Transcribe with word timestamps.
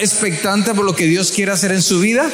expectante 0.00 0.74
por 0.74 0.84
lo 0.84 0.94
que 0.94 1.06
Dios 1.06 1.32
quiere 1.32 1.52
hacer 1.52 1.72
en 1.72 1.82
su 1.82 2.00
vida. 2.00 2.30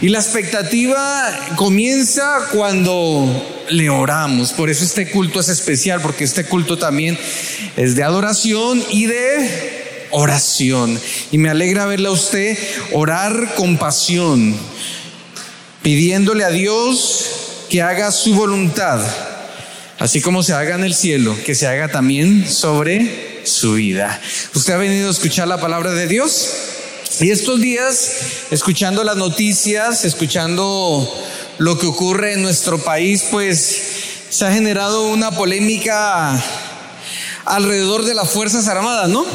Y 0.00 0.08
la 0.08 0.18
expectativa 0.18 1.54
comienza 1.56 2.48
cuando 2.52 3.66
le 3.70 3.90
oramos. 3.90 4.52
Por 4.52 4.70
eso 4.70 4.84
este 4.84 5.10
culto 5.10 5.40
es 5.40 5.48
especial, 5.48 6.00
porque 6.00 6.24
este 6.24 6.44
culto 6.44 6.78
también 6.78 7.18
es 7.76 7.94
de 7.96 8.02
adoración 8.02 8.82
y 8.90 9.06
de 9.06 10.08
oración. 10.10 10.98
Y 11.30 11.38
me 11.38 11.50
alegra 11.50 11.86
verle 11.86 12.08
a 12.08 12.12
usted 12.12 12.56
orar 12.92 13.54
con 13.56 13.78
pasión, 13.78 14.56
pidiéndole 15.82 16.44
a 16.44 16.50
Dios 16.50 17.26
que 17.68 17.82
haga 17.82 18.10
su 18.10 18.34
voluntad, 18.34 19.00
así 19.98 20.20
como 20.20 20.42
se 20.42 20.54
haga 20.54 20.74
en 20.74 20.84
el 20.84 20.94
cielo, 20.94 21.36
que 21.44 21.54
se 21.54 21.66
haga 21.66 21.88
también 21.88 22.48
sobre 22.50 23.42
su 23.44 23.74
vida. 23.74 24.20
¿Usted 24.54 24.72
ha 24.72 24.78
venido 24.78 25.08
a 25.08 25.12
escuchar 25.12 25.46
la 25.46 25.60
palabra 25.60 25.92
de 25.92 26.08
Dios? 26.08 26.50
Y 27.18 27.30
estos 27.30 27.60
días, 27.60 28.12
escuchando 28.50 29.02
las 29.04 29.16
noticias, 29.16 30.04
escuchando 30.04 31.06
lo 31.58 31.76
que 31.76 31.86
ocurre 31.86 32.34
en 32.34 32.42
nuestro 32.42 32.78
país, 32.78 33.24
pues 33.30 33.82
se 34.30 34.46
ha 34.46 34.52
generado 34.52 35.08
una 35.08 35.32
polémica 35.32 36.42
alrededor 37.44 38.04
de 38.04 38.14
las 38.14 38.30
Fuerzas 38.30 38.68
Armadas, 38.68 39.08
¿no? 39.10 39.26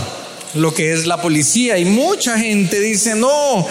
Lo 0.56 0.74
que 0.74 0.94
es 0.94 1.06
la 1.06 1.22
policía. 1.22 1.78
Y 1.78 1.86
mucha 1.86 2.40
gente 2.40 2.80
dice, 2.80 3.14
no, 3.14 3.68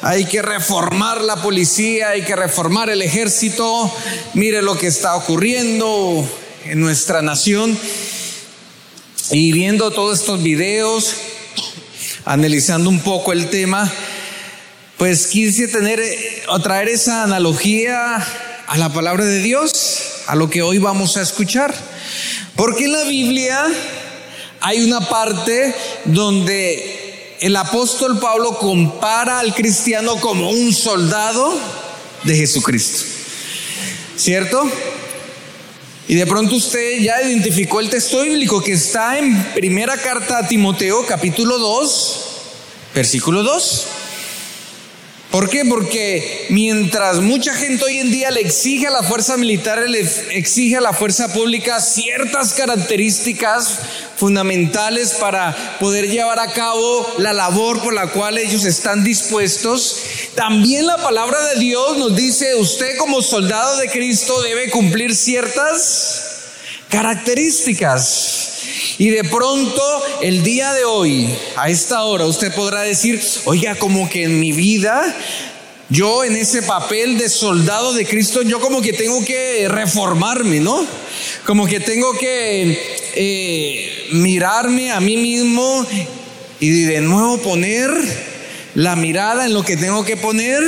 hay 0.00 0.24
que 0.24 0.42
reformar 0.42 1.20
la 1.20 1.36
policía, 1.36 2.08
hay 2.08 2.22
que 2.22 2.34
reformar 2.34 2.90
el 2.90 3.02
ejército. 3.02 3.92
Mire 4.32 4.62
lo 4.62 4.76
que 4.76 4.88
está 4.88 5.14
ocurriendo 5.14 6.26
en 6.64 6.80
nuestra 6.80 7.22
nación. 7.22 7.78
Y 9.30 9.52
viendo 9.52 9.90
todos 9.90 10.20
estos 10.20 10.42
videos, 10.42 11.14
analizando 12.24 12.88
un 12.90 13.00
poco 13.00 13.32
el 13.32 13.48
tema, 13.50 13.90
pues 14.96 15.26
quise 15.26 15.68
tener 15.68 16.00
o 16.48 16.60
traer 16.60 16.88
esa 16.88 17.24
analogía 17.24 18.16
a 18.66 18.78
la 18.78 18.92
palabra 18.92 19.24
de 19.24 19.40
Dios, 19.40 20.22
a 20.26 20.34
lo 20.34 20.48
que 20.48 20.62
hoy 20.62 20.78
vamos 20.78 21.16
a 21.16 21.22
escuchar. 21.22 21.74
Porque 22.56 22.84
en 22.84 22.92
la 22.92 23.04
Biblia 23.04 23.66
hay 24.60 24.82
una 24.84 25.00
parte 25.00 25.74
donde 26.06 27.36
el 27.40 27.56
apóstol 27.56 28.18
Pablo 28.18 28.58
compara 28.58 29.40
al 29.40 29.54
cristiano 29.54 30.16
como 30.16 30.50
un 30.50 30.72
soldado 30.72 31.58
de 32.22 32.36
Jesucristo. 32.36 33.04
¿Cierto? 34.16 34.70
Y 36.06 36.16
de 36.16 36.26
pronto 36.26 36.56
usted 36.56 37.00
ya 37.00 37.22
identificó 37.22 37.80
el 37.80 37.88
texto 37.88 38.20
bíblico 38.22 38.62
que 38.62 38.72
está 38.72 39.18
en 39.18 39.42
primera 39.54 39.96
carta 39.96 40.38
a 40.38 40.46
Timoteo, 40.46 41.06
capítulo 41.06 41.58
2, 41.58 42.20
versículo 42.94 43.42
2. 43.42 43.86
¿Por 45.30 45.48
qué? 45.48 45.64
Porque 45.64 46.46
mientras 46.50 47.20
mucha 47.20 47.54
gente 47.54 47.84
hoy 47.84 47.98
en 47.98 48.10
día 48.10 48.30
le 48.30 48.40
exige 48.40 48.86
a 48.86 48.90
la 48.90 49.02
fuerza 49.02 49.38
militar, 49.38 49.88
le 49.88 50.00
exige 50.30 50.76
a 50.76 50.80
la 50.80 50.92
fuerza 50.92 51.32
pública 51.32 51.80
ciertas 51.80 52.52
características 52.52 53.78
fundamentales 54.24 55.16
para 55.20 55.54
poder 55.78 56.08
llevar 56.08 56.40
a 56.40 56.50
cabo 56.50 57.06
la 57.18 57.34
labor 57.34 57.82
por 57.82 57.92
la 57.92 58.06
cual 58.06 58.38
ellos 58.38 58.64
están 58.64 59.04
dispuestos, 59.04 59.98
también 60.34 60.86
la 60.86 60.96
palabra 60.96 61.38
de 61.48 61.60
Dios 61.60 61.98
nos 61.98 62.16
dice, 62.16 62.54
usted 62.54 62.96
como 62.96 63.20
soldado 63.20 63.76
de 63.76 63.90
Cristo 63.90 64.40
debe 64.40 64.70
cumplir 64.70 65.14
ciertas 65.14 66.46
características. 66.88 68.52
Y 68.96 69.10
de 69.10 69.24
pronto, 69.24 69.82
el 70.22 70.42
día 70.42 70.72
de 70.72 70.86
hoy, 70.86 71.28
a 71.56 71.68
esta 71.68 72.04
hora, 72.04 72.24
usted 72.24 72.54
podrá 72.54 72.80
decir, 72.80 73.22
oiga, 73.44 73.74
como 73.74 74.08
que 74.08 74.24
en 74.24 74.40
mi 74.40 74.52
vida, 74.52 75.04
yo 75.90 76.24
en 76.24 76.36
ese 76.36 76.62
papel 76.62 77.18
de 77.18 77.28
soldado 77.28 77.92
de 77.92 78.06
Cristo, 78.06 78.42
yo 78.42 78.60
como 78.60 78.80
que 78.80 78.92
tengo 78.92 79.24
que 79.24 79.68
reformarme, 79.68 80.60
¿no? 80.60 80.84
Como 81.44 81.66
que 81.66 81.80
tengo 81.80 82.16
que 82.16 82.96
eh, 83.14 84.08
mirarme 84.12 84.92
a 84.92 85.00
mí 85.00 85.16
mismo 85.16 85.86
y 86.58 86.84
de 86.84 87.00
nuevo 87.00 87.38
poner 87.38 87.90
la 88.74 88.96
mirada 88.96 89.44
en 89.44 89.52
lo 89.52 89.62
que 89.62 89.76
tengo 89.76 90.04
que 90.04 90.16
poner 90.16 90.62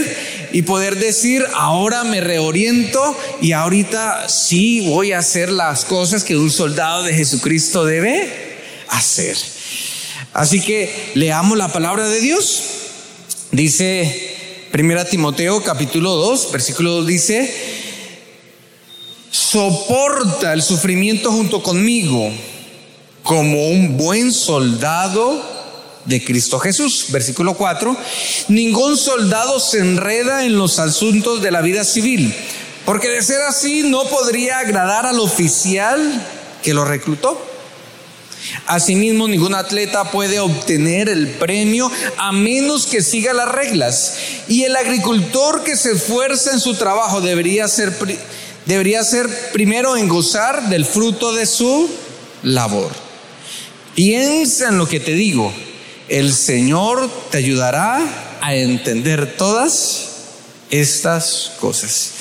y 0.53 0.63
poder 0.63 0.97
decir, 0.97 1.45
ahora 1.55 2.05
me 2.05 2.21
reoriento 2.21 3.17
y 3.41 3.53
ahorita 3.53 4.29
sí 4.29 4.89
voy 4.89 5.13
a 5.13 5.19
hacer 5.19 5.51
las 5.51 5.85
cosas 5.85 6.25
que 6.25 6.37
un 6.37 6.51
soldado 6.51 7.03
de 7.03 7.15
Jesucristo 7.15 7.85
debe 7.85 8.31
hacer. 8.89 9.37
Así 10.35 10.61
que 10.61 11.13
leamos 11.15 11.57
la 11.57 11.73
palabra 11.73 12.07
de 12.09 12.21
Dios. 12.21 12.63
Dice 13.51 14.36
1 14.79 15.07
Timoteo 15.07 15.63
capítulo 15.63 16.17
2, 16.17 16.53
versículo 16.53 16.91
2 16.97 17.07
dice, 17.07 17.51
soporta 19.31 20.53
el 20.53 20.63
sufrimiento 20.63 21.33
junto 21.33 21.63
conmigo 21.63 22.31
como 23.23 23.69
un 23.69 23.97
buen 23.97 24.35
soldado 24.35 25.43
de 26.05 26.23
Cristo 26.23 26.59
Jesús. 26.59 27.07
Versículo 27.09 27.55
4, 27.55 27.97
ningún 28.49 28.99
soldado 28.99 29.61
se 29.61 29.79
enreda 29.79 30.45
en 30.45 30.59
los 30.59 30.79
asuntos 30.79 31.41
de 31.41 31.53
la 31.53 31.63
vida 31.63 31.83
civil, 31.83 32.35
porque 32.85 33.09
de 33.09 33.23
ser 33.23 33.41
así 33.49 33.83
no 33.83 34.05
podría 34.05 34.59
agradar 34.59 35.07
al 35.07 35.21
oficial 35.21 36.23
que 36.63 36.75
lo 36.75 36.85
reclutó. 36.85 37.56
Asimismo, 38.67 39.29
ningún 39.29 39.55
atleta 39.55 40.11
puede 40.11 40.41
obtener 40.41 41.09
el 41.09 41.29
premio 41.29 41.91
a 42.17 42.33
menos 42.33 42.87
que 42.87 43.03
siga 43.03 43.33
las 43.33 43.49
reglas. 43.49 44.17
Y 44.49 44.65
el 44.65 44.77
agricultor 44.77 45.65
que 45.65 45.77
se 45.77 45.93
esfuerza 45.93 46.53
en 46.53 46.61
su 46.61 46.75
trabajo 46.75 47.21
debería 47.21 47.69
ser, 47.69 47.93
debería 48.67 49.03
ser 49.05 49.29
primero 49.53 49.97
en 49.97 50.09
gozar 50.09 50.69
del 50.69 50.85
fruto 50.85 51.33
de 51.33 51.47
su 51.47 51.89
labor. 52.43 52.91
Piensa 53.95 54.69
en 54.69 54.79
lo 54.79 54.87
que 54.89 55.01
te 55.01 55.13
digo 55.13 55.53
el 56.09 56.33
Señor 56.33 57.11
te 57.31 57.39
ayudará 57.39 58.01
a 58.41 58.55
entender 58.55 59.37
todas 59.37 60.16
estas 60.71 61.53
cosas. 61.61 62.13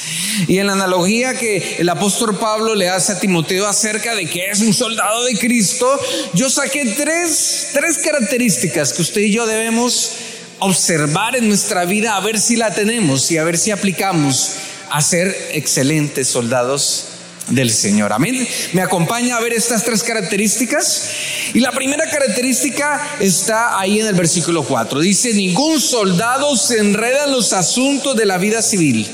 Y 0.47 0.59
en 0.59 0.67
la 0.67 0.73
analogía 0.73 1.37
que 1.37 1.77
el 1.79 1.89
apóstol 1.89 2.37
Pablo 2.37 2.75
le 2.75 2.89
hace 2.89 3.13
a 3.13 3.19
Timoteo 3.19 3.67
acerca 3.67 4.15
de 4.15 4.27
que 4.27 4.49
es 4.51 4.59
un 4.59 4.73
soldado 4.73 5.23
de 5.25 5.37
Cristo, 5.37 5.87
yo 6.33 6.49
saqué 6.49 6.85
tres, 6.97 7.69
tres 7.73 7.97
características 7.97 8.93
que 8.93 9.01
usted 9.01 9.21
y 9.21 9.31
yo 9.31 9.47
debemos 9.47 10.11
observar 10.59 11.35
en 11.35 11.47
nuestra 11.47 11.85
vida 11.85 12.15
a 12.15 12.19
ver 12.21 12.39
si 12.39 12.55
la 12.55 12.73
tenemos 12.73 13.29
y 13.31 13.37
a 13.37 13.43
ver 13.43 13.57
si 13.57 13.71
aplicamos 13.71 14.51
a 14.89 15.01
ser 15.01 15.35
excelentes 15.51 16.27
soldados 16.27 17.14
del 17.49 17.71
Señor. 17.71 18.11
Amén. 18.13 18.47
Me 18.73 18.81
acompaña 18.81 19.37
a 19.37 19.41
ver 19.41 19.53
estas 19.53 19.83
tres 19.83 20.03
características. 20.03 21.09
Y 21.53 21.59
la 21.59 21.71
primera 21.71 22.09
característica 22.09 23.17
está 23.19 23.79
ahí 23.79 23.99
en 23.99 24.07
el 24.07 24.15
versículo 24.15 24.63
4. 24.63 24.99
Dice, 24.99 25.33
ningún 25.33 25.79
soldado 25.79 26.55
se 26.57 26.79
enreda 26.79 27.25
en 27.25 27.31
los 27.31 27.53
asuntos 27.53 28.15
de 28.15 28.25
la 28.25 28.37
vida 28.37 28.61
civil, 28.61 29.07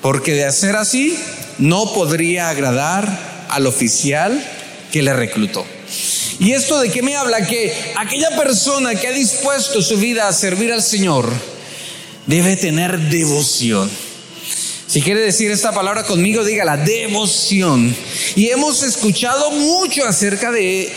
porque 0.00 0.34
de 0.34 0.46
hacer 0.46 0.76
así 0.76 1.16
no 1.58 1.92
podría 1.92 2.48
agradar 2.48 3.46
al 3.48 3.66
oficial 3.66 4.42
que 4.90 5.02
le 5.02 5.12
reclutó. 5.12 5.64
¿Y 6.38 6.52
esto 6.52 6.80
de 6.80 6.90
qué 6.90 7.02
me 7.02 7.16
habla? 7.16 7.46
Que 7.46 7.94
aquella 7.96 8.36
persona 8.36 8.94
que 8.94 9.08
ha 9.08 9.12
dispuesto 9.12 9.80
su 9.80 9.96
vida 9.96 10.28
a 10.28 10.32
servir 10.32 10.72
al 10.72 10.82
Señor 10.82 11.30
debe 12.26 12.56
tener 12.56 12.98
devoción. 12.98 13.90
Si 14.86 15.02
quiere 15.02 15.20
decir 15.20 15.50
esta 15.50 15.72
palabra 15.72 16.04
conmigo, 16.04 16.44
diga 16.44 16.64
la 16.64 16.76
devoción. 16.76 17.94
Y 18.36 18.50
hemos 18.50 18.84
escuchado 18.84 19.50
mucho 19.50 20.06
acerca 20.06 20.52
de, 20.52 20.92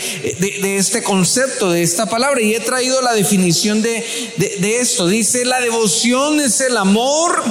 este 0.76 1.02
concepto, 1.02 1.70
de 1.72 1.82
esta 1.82 2.06
palabra, 2.06 2.40
y 2.40 2.54
he 2.54 2.60
traído 2.60 3.02
la 3.02 3.14
definición 3.14 3.82
de, 3.82 4.04
de 4.36 4.78
esto. 4.78 5.08
Dice, 5.08 5.44
la 5.44 5.60
devoción 5.60 6.40
es 6.40 6.60
el 6.60 6.76
amor 6.76 7.42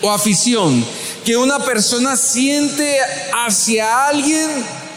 o 0.00 0.12
afición 0.12 0.84
que 1.24 1.36
una 1.36 1.58
persona 1.58 2.16
siente 2.16 2.98
hacia 3.32 4.06
alguien 4.06 4.48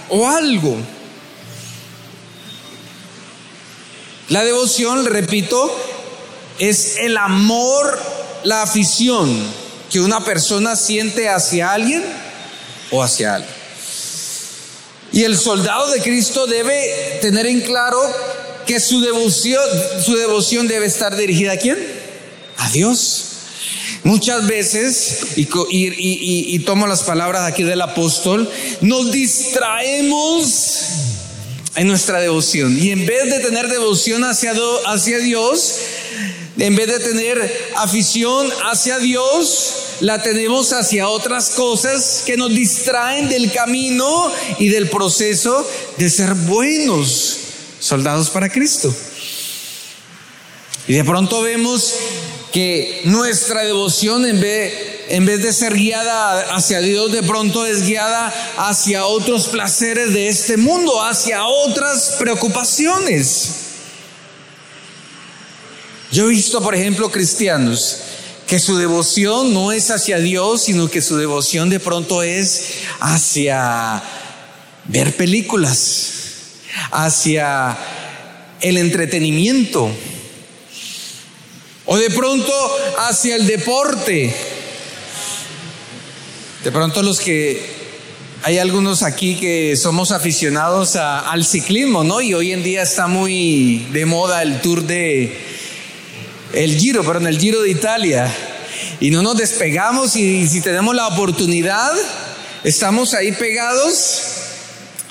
o 0.09 0.27
algo. 0.27 0.77
La 4.27 4.43
devoción, 4.43 5.07
repito, 5.07 5.75
es 6.59 6.97
el 6.97 7.17
amor, 7.17 7.99
la 8.43 8.61
afición 8.61 9.68
que 9.89 9.99
una 9.99 10.23
persona 10.23 10.75
siente 10.75 11.29
hacia 11.29 11.71
alguien 11.71 12.03
o 12.91 13.03
hacia 13.03 13.35
algo. 13.35 13.49
Y 15.11 15.23
el 15.23 15.37
soldado 15.37 15.89
de 15.91 16.01
Cristo 16.01 16.45
debe 16.45 17.19
tener 17.21 17.47
en 17.47 17.61
claro 17.61 17.99
que 18.67 18.79
su 18.79 19.01
devoción, 19.01 19.63
su 20.05 20.15
devoción 20.15 20.67
debe 20.67 20.85
estar 20.85 21.15
dirigida 21.15 21.53
a 21.53 21.57
quién? 21.57 21.77
A 22.57 22.69
Dios. 22.69 23.25
Muchas 24.03 24.47
veces, 24.47 25.19
y, 25.35 25.47
y, 25.69 26.59
tomo 26.59 26.87
las 26.87 27.03
palabras 27.03 27.43
aquí 27.43 27.63
del 27.63 27.81
apóstol, 27.81 28.49
nos 28.81 29.11
distraemos 29.11 30.79
en 31.75 31.87
nuestra 31.87 32.19
devoción. 32.19 32.77
Y 32.81 32.91
en 32.91 33.05
vez 33.05 33.29
de 33.29 33.39
tener 33.39 33.67
devoción 33.67 34.23
hacia, 34.23 34.53
hacia 34.85 35.17
Dios, 35.17 35.75
en 36.59 36.75
vez 36.75 36.87
de 36.87 36.99
tener 36.99 37.71
afición 37.77 38.49
hacia 38.69 38.99
Dios, 38.99 39.75
la 40.01 40.21
tenemos 40.21 40.73
hacia 40.73 41.07
otras 41.07 41.51
cosas 41.51 42.23
que 42.25 42.35
nos 42.35 42.49
distraen 42.53 43.29
del 43.29 43.51
camino 43.51 44.31
y 44.57 44.67
del 44.67 44.89
proceso 44.89 45.65
de 45.97 46.09
ser 46.09 46.33
buenos 46.33 47.37
soldados 47.79 48.29
para 48.29 48.49
Cristo. 48.49 48.93
Y 50.87 50.93
de 50.93 51.03
pronto 51.05 51.41
vemos 51.41 51.93
que 52.51 53.01
nuestra 53.05 53.63
devoción 53.63 54.25
en 54.25 54.41
vez, 54.41 54.73
en 55.09 55.25
vez 55.25 55.41
de 55.41 55.53
ser 55.53 55.75
guiada 55.75 56.55
hacia 56.55 56.81
Dios, 56.81 57.11
de 57.11 57.23
pronto 57.23 57.65
es 57.65 57.83
guiada 57.83 58.33
hacia 58.57 59.05
otros 59.05 59.47
placeres 59.47 60.13
de 60.13 60.27
este 60.27 60.57
mundo, 60.57 61.01
hacia 61.01 61.45
otras 61.45 62.15
preocupaciones. 62.19 63.68
Yo 66.11 66.25
he 66.25 66.29
visto, 66.29 66.61
por 66.61 66.73
ejemplo, 66.73 67.11
cristianos 67.11 67.97
que 68.47 68.59
su 68.59 68.77
devoción 68.77 69.53
no 69.53 69.71
es 69.71 69.91
hacia 69.91 70.17
Dios, 70.17 70.63
sino 70.63 70.89
que 70.89 71.03
su 71.03 71.17
devoción 71.17 71.69
de 71.69 71.79
pronto 71.79 72.23
es 72.23 72.79
hacia 72.99 74.01
ver 74.85 75.15
películas, 75.15 76.11
hacia 76.89 77.77
el 78.59 78.77
entretenimiento 78.77 79.91
o 81.85 81.97
de 81.97 82.09
pronto 82.09 82.51
hacia 82.97 83.35
el 83.35 83.45
deporte. 83.45 84.33
De 86.63 86.71
pronto 86.71 87.03
los 87.03 87.19
que 87.19 87.77
hay 88.41 88.57
algunos 88.57 89.03
aquí 89.03 89.35
que 89.35 89.77
somos 89.77 90.11
aficionados 90.11 90.95
al 90.95 91.45
ciclismo, 91.45 92.03
¿no? 92.03 92.19
Y 92.19 92.33
hoy 92.33 92.51
en 92.51 92.63
día 92.63 92.81
está 92.81 93.05
muy 93.05 93.87
de 93.91 94.07
moda 94.07 94.41
el 94.41 94.59
tour 94.61 94.81
de 94.83 95.58
el 96.53 96.77
Giro, 96.77 97.03
perdón, 97.03 97.27
el 97.27 97.39
Giro 97.39 97.61
de 97.61 97.69
Italia. 97.69 98.33
Y 98.99 99.11
no 99.11 99.21
nos 99.21 99.37
despegamos 99.37 100.15
y, 100.15 100.47
si 100.47 100.61
tenemos 100.61 100.95
la 100.95 101.07
oportunidad, 101.07 101.93
estamos 102.63 103.13
ahí 103.13 103.31
pegados 103.31 104.21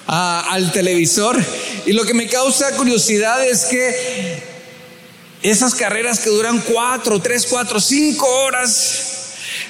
al 0.07 0.73
televisor. 0.73 1.43
Y 1.87 1.93
lo 1.93 2.05
que 2.05 2.15
me 2.15 2.27
causa 2.27 2.77
curiosidad 2.77 3.45
es 3.45 3.65
que 3.65 4.43
esas 5.43 5.75
carreras 5.75 6.21
que 6.21 6.31
duran 6.31 6.61
cuatro, 6.61 7.21
tres, 7.21 7.47
cuatro, 7.47 7.81
cinco 7.81 8.27
horas. 8.27 9.05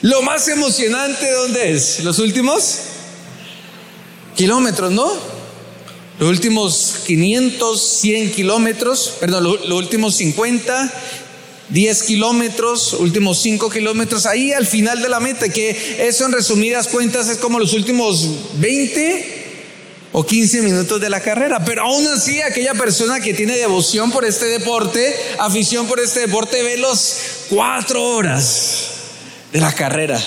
Lo 0.03 0.23
más 0.23 0.49
emocionante, 0.49 1.31
¿dónde 1.31 1.73
es? 1.73 2.01
¿Los 2.05 2.19
últimos? 2.19 2.79
Kilómetros, 4.37 4.93
¿no? 4.93 5.13
Los 6.19 6.31
últimos 6.31 6.97
500, 7.07 7.81
100 7.81 8.33
kilómetros, 8.33 9.15
perdón, 9.21 9.45
los, 9.45 9.71
últimos 9.71 10.17
50, 10.17 10.93
10 11.71 12.03
kilómetros, 12.05 12.95
últimos 12.95 13.41
5 13.43 13.71
kilómetros, 13.71 14.27
ahí 14.27 14.53
al 14.53 14.67
final 14.67 15.03
de 15.03 15.09
la 15.09 15.21
meta, 15.21 15.49
que 15.49 16.07
eso 16.09 16.25
en 16.25 16.33
resumidas 16.33 16.89
cuentas 16.89 17.29
es 17.29 17.39
como 17.39 17.59
los 17.59 17.75
últimos 17.75 18.27
20 18.59 19.39
o 20.13 20.25
15 20.25 20.63
minutos 20.63 21.01
de 21.01 21.11
la 21.11 21.21
carrera. 21.21 21.65
Pero 21.65 21.83
aún 21.83 22.07
así, 22.09 22.41
aquella 22.41 22.75
persona 22.75 23.21
que 23.21 23.35
tiene 23.35 23.57
devoción 23.57 24.11
por 24.11 24.25
este 24.25 24.47
deporte, 24.47 25.15
afición 25.39 25.87
por 25.87 26.01
este 26.01 26.21
deporte, 26.21 26.63
ve 26.63 26.79
los 26.79 27.17
cuatro 27.51 28.03
horas 28.03 28.91
de 29.53 29.61
la 29.61 29.73
carrera. 29.73 30.21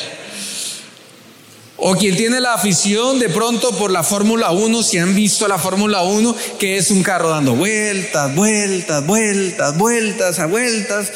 O 1.83 1.95
quien 1.95 2.15
tiene 2.15 2.39
la 2.39 2.53
afición 2.53 3.17
de 3.17 3.27
pronto 3.27 3.71
por 3.71 3.89
la 3.89 4.03
Fórmula 4.03 4.51
1, 4.51 4.83
si 4.83 4.99
han 4.99 5.15
visto 5.15 5.47
la 5.47 5.57
Fórmula 5.57 6.03
1, 6.03 6.35
que 6.59 6.77
es 6.77 6.91
un 6.91 7.01
carro 7.01 7.29
dando 7.29 7.55
vueltas, 7.55 8.35
vueltas, 8.35 9.03
vueltas, 9.07 9.75
vueltas, 9.79 10.37
a 10.37 10.45
vueltas, 10.45 11.11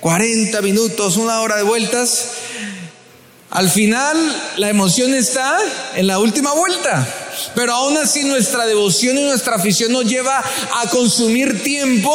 40 0.00 0.60
minutos, 0.60 1.16
una 1.16 1.40
hora 1.40 1.56
de 1.56 1.62
vueltas. 1.62 2.32
Al 3.48 3.70
final, 3.70 4.18
la 4.58 4.68
emoción 4.68 5.14
está 5.14 5.58
en 5.96 6.06
la 6.06 6.18
última 6.18 6.52
vuelta. 6.52 7.08
Pero 7.54 7.72
aún 7.72 7.96
así 7.96 8.22
nuestra 8.24 8.66
devoción 8.66 9.16
y 9.16 9.22
nuestra 9.22 9.56
afición 9.56 9.90
nos 9.90 10.04
lleva 10.04 10.44
a 10.82 10.90
consumir 10.90 11.62
tiempo, 11.62 12.14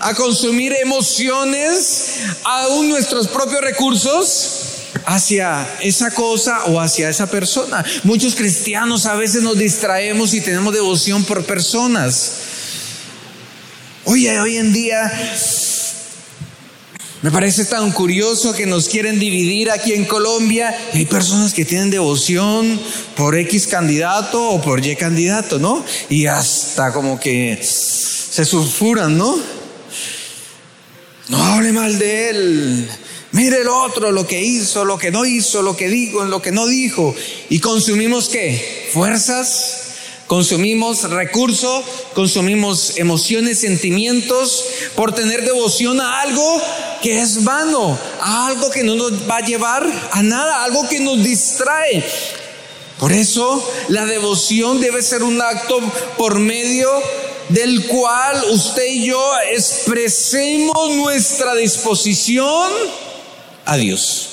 a 0.00 0.14
consumir 0.14 0.72
emociones, 0.82 2.16
aún 2.42 2.88
nuestros 2.88 3.28
propios 3.28 3.60
recursos 3.60 4.73
hacia 5.06 5.66
esa 5.80 6.10
cosa 6.10 6.64
o 6.66 6.80
hacia 6.80 7.08
esa 7.08 7.30
persona. 7.30 7.84
Muchos 8.04 8.34
cristianos 8.34 9.06
a 9.06 9.14
veces 9.14 9.42
nos 9.42 9.58
distraemos 9.58 10.34
y 10.34 10.40
tenemos 10.40 10.72
devoción 10.72 11.24
por 11.24 11.44
personas. 11.44 12.32
Oye, 14.04 14.38
hoy 14.38 14.56
en 14.56 14.72
día 14.72 15.10
me 17.24 17.30
parece 17.30 17.64
tan 17.64 17.90
curioso 17.92 18.52
que 18.52 18.66
nos 18.66 18.86
quieren 18.86 19.18
dividir 19.18 19.70
aquí 19.70 19.94
en 19.94 20.04
Colombia. 20.04 20.76
hay 20.92 21.06
personas 21.06 21.54
que 21.54 21.64
tienen 21.64 21.90
devoción 21.90 22.78
por 23.16 23.34
X 23.34 23.66
candidato 23.66 24.50
o 24.50 24.60
por 24.60 24.84
Y 24.84 24.94
candidato, 24.94 25.58
¿no? 25.58 25.82
Y 26.10 26.26
hasta 26.26 26.92
como 26.92 27.18
que 27.18 27.58
se 27.62 28.44
sulfuran, 28.44 29.16
¿no? 29.16 29.38
No 31.28 31.42
hable 31.42 31.72
mal 31.72 31.98
de 31.98 32.28
él. 32.28 32.88
Mire 33.34 33.62
el 33.62 33.68
otro, 33.68 34.12
lo 34.12 34.28
que 34.28 34.40
hizo, 34.40 34.84
lo 34.84 34.96
que 34.96 35.10
no 35.10 35.24
hizo, 35.26 35.60
lo 35.60 35.76
que 35.76 35.88
dijo, 35.88 36.24
lo 36.24 36.40
que 36.40 36.52
no 36.52 36.68
dijo. 36.68 37.16
¿Y 37.50 37.58
consumimos 37.58 38.28
qué? 38.28 38.88
Fuerzas, 38.92 39.80
Consumimos 40.26 41.02
recursos, 41.10 41.84
consumimos 42.14 42.96
emociones, 42.96 43.58
sentimientos 43.58 44.64
por 44.96 45.14
tener 45.14 45.44
devoción 45.44 46.00
a 46.00 46.22
algo 46.22 46.62
que 47.02 47.20
es 47.20 47.44
vano, 47.44 47.98
a 48.22 48.46
algo 48.46 48.70
que 48.70 48.82
no 48.82 48.94
nos 48.94 49.28
va 49.28 49.36
a 49.36 49.44
llevar 49.44 49.86
a 50.12 50.22
nada, 50.22 50.64
algo 50.64 50.88
que 50.88 51.00
nos 51.00 51.22
distrae. 51.22 52.02
Por 52.98 53.12
eso 53.12 53.62
la 53.88 54.06
devoción 54.06 54.80
debe 54.80 55.02
ser 55.02 55.22
un 55.22 55.42
acto 55.42 55.78
por 56.16 56.38
medio 56.38 56.88
del 57.50 57.86
cual 57.86 58.44
usted 58.50 58.86
y 58.86 59.06
yo 59.08 59.32
expresemos 59.52 60.94
nuestra 60.94 61.54
disposición 61.54 62.72
a 63.64 63.76
Dios. 63.76 64.28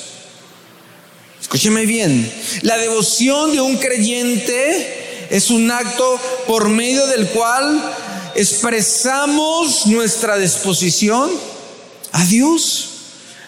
Escúcheme 1.40 1.84
bien, 1.84 2.32
la 2.62 2.78
devoción 2.78 3.52
de 3.52 3.60
un 3.60 3.76
creyente 3.76 5.28
es 5.30 5.50
un 5.50 5.70
acto 5.70 6.18
por 6.46 6.68
medio 6.68 7.06
del 7.08 7.26
cual 7.28 7.94
expresamos 8.34 9.86
nuestra 9.86 10.38
disposición 10.38 11.30
a 12.12 12.24
Dios, 12.24 12.88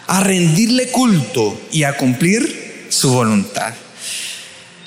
a 0.07 0.21
rendirle 0.21 0.91
culto 0.91 1.59
y 1.73 1.85
a 1.85 1.97
cumplir 1.97 2.87
su 2.91 3.11
voluntad. 3.11 3.73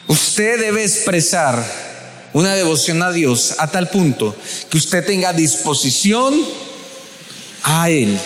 Usted 0.07 0.59
debe 0.59 0.83
expresar 0.83 1.63
una 2.33 2.53
devoción 2.53 3.01
a 3.01 3.11
Dios 3.11 3.55
a 3.57 3.71
tal 3.71 3.89
punto 3.89 4.35
que 4.69 4.77
usted 4.77 5.03
tenga 5.05 5.33
disposición 5.33 6.39
a 7.63 7.89
Él 7.89 8.17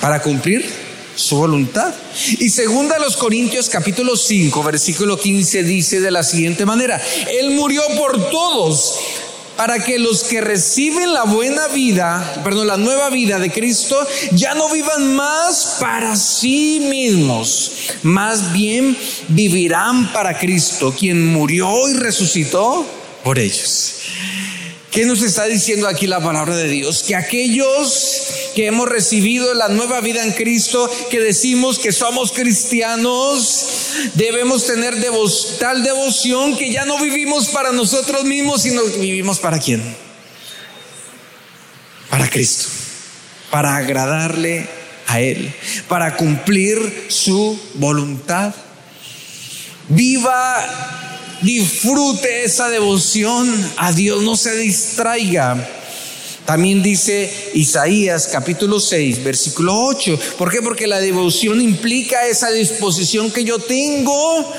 para 0.00 0.22
cumplir 0.22 0.85
su 1.16 1.36
voluntad. 1.36 1.92
Y 2.38 2.48
segunda 2.50 2.98
los 2.98 3.16
Corintios 3.16 3.68
capítulo 3.68 4.16
5, 4.16 4.62
versículo 4.62 5.18
15 5.18 5.64
dice 5.64 6.00
de 6.00 6.10
la 6.12 6.22
siguiente 6.22 6.64
manera, 6.64 7.02
Él 7.40 7.50
murió 7.50 7.82
por 7.96 8.30
todos 8.30 8.94
para 9.56 9.82
que 9.82 9.98
los 9.98 10.22
que 10.24 10.42
reciben 10.42 11.14
la 11.14 11.24
buena 11.24 11.68
vida, 11.68 12.42
perdón, 12.44 12.66
la 12.66 12.76
nueva 12.76 13.08
vida 13.08 13.38
de 13.38 13.50
Cristo, 13.50 13.98
ya 14.32 14.54
no 14.54 14.68
vivan 14.70 15.16
más 15.16 15.78
para 15.80 16.14
sí 16.14 16.86
mismos, 16.90 17.72
más 18.02 18.52
bien 18.52 18.96
vivirán 19.28 20.12
para 20.12 20.38
Cristo, 20.38 20.94
quien 20.96 21.26
murió 21.32 21.88
y 21.88 21.94
resucitó 21.94 22.84
por 23.24 23.38
ellos. 23.38 23.94
¿Qué 24.90 25.04
nos 25.04 25.22
está 25.22 25.44
diciendo 25.44 25.88
aquí 25.88 26.06
la 26.06 26.20
palabra 26.20 26.56
de 26.56 26.68
Dios? 26.68 27.02
Que 27.02 27.14
aquellos 27.14 28.28
que 28.54 28.66
hemos 28.66 28.88
recibido 28.88 29.52
la 29.52 29.68
nueva 29.68 30.00
vida 30.00 30.24
en 30.24 30.32
Cristo, 30.32 30.90
que 31.10 31.20
decimos 31.20 31.78
que 31.78 31.92
somos 31.92 32.32
cristianos, 32.32 33.66
debemos 34.14 34.66
tener 34.66 34.94
tal 35.58 35.82
devoción 35.82 36.56
que 36.56 36.70
ya 36.70 36.86
no 36.86 36.98
vivimos 36.98 37.48
para 37.48 37.72
nosotros 37.72 38.24
mismos, 38.24 38.62
sino 38.62 38.82
vivimos 38.84 39.38
para 39.38 39.58
quién? 39.58 39.82
Para 42.08 42.30
Cristo, 42.30 42.68
para 43.50 43.76
agradarle 43.76 44.66
a 45.08 45.20
Él, 45.20 45.52
para 45.88 46.16
cumplir 46.16 47.06
su 47.08 47.60
voluntad. 47.74 48.54
Viva 49.88 51.05
disfrute 51.42 52.44
esa 52.44 52.68
devoción 52.68 53.48
a 53.76 53.92
Dios, 53.92 54.22
no 54.22 54.36
se 54.36 54.56
distraiga. 54.56 55.68
También 56.44 56.80
dice 56.80 57.50
Isaías 57.54 58.28
capítulo 58.30 58.78
6, 58.78 59.24
versículo 59.24 59.76
8. 59.86 60.18
¿Por 60.38 60.50
qué? 60.50 60.62
Porque 60.62 60.86
la 60.86 61.00
devoción 61.00 61.60
implica 61.60 62.26
esa 62.28 62.50
disposición 62.52 63.32
que 63.32 63.42
yo 63.42 63.58
tengo 63.58 64.54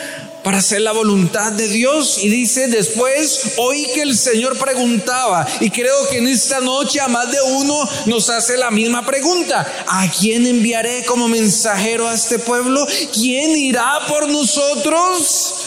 para 0.48 0.60
hacer 0.60 0.82
la 0.82 0.92
voluntad 0.94 1.52
de 1.52 1.68
Dios. 1.68 2.20
Y 2.24 2.30
dice 2.30 2.68
después, 2.68 3.54
oí 3.58 3.86
que 3.94 4.02
el 4.02 4.18
Señor 4.18 4.58
preguntaba, 4.58 5.48
y 5.60 5.70
creo 5.70 6.08
que 6.10 6.20
en 6.20 6.28
esta 6.28 6.60
noche 6.60 7.02
a 7.02 7.08
más 7.08 7.32
de 7.32 7.42
uno 7.42 7.78
nos 8.06 8.30
hace 8.30 8.58
la 8.58 8.72
misma 8.72 9.06
pregunta, 9.06 9.66
¿a 9.88 10.10
quién 10.10 10.46
enviaré 10.46 11.04
como 11.06 11.28
mensajero 11.28 12.08
a 12.08 12.14
este 12.14 12.40
pueblo? 12.40 12.88
¿Quién 13.14 13.58
irá 13.58 14.06
por 14.08 14.30
nosotros? 14.30 15.67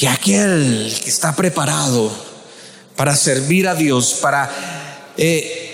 Y 0.00 0.06
aquel 0.06 0.96
que 1.02 1.10
está 1.10 1.34
preparado 1.34 2.12
para 2.96 3.16
servir 3.16 3.68
a 3.68 3.74
Dios, 3.74 4.18
para... 4.20 4.50
Eh, 5.16 5.64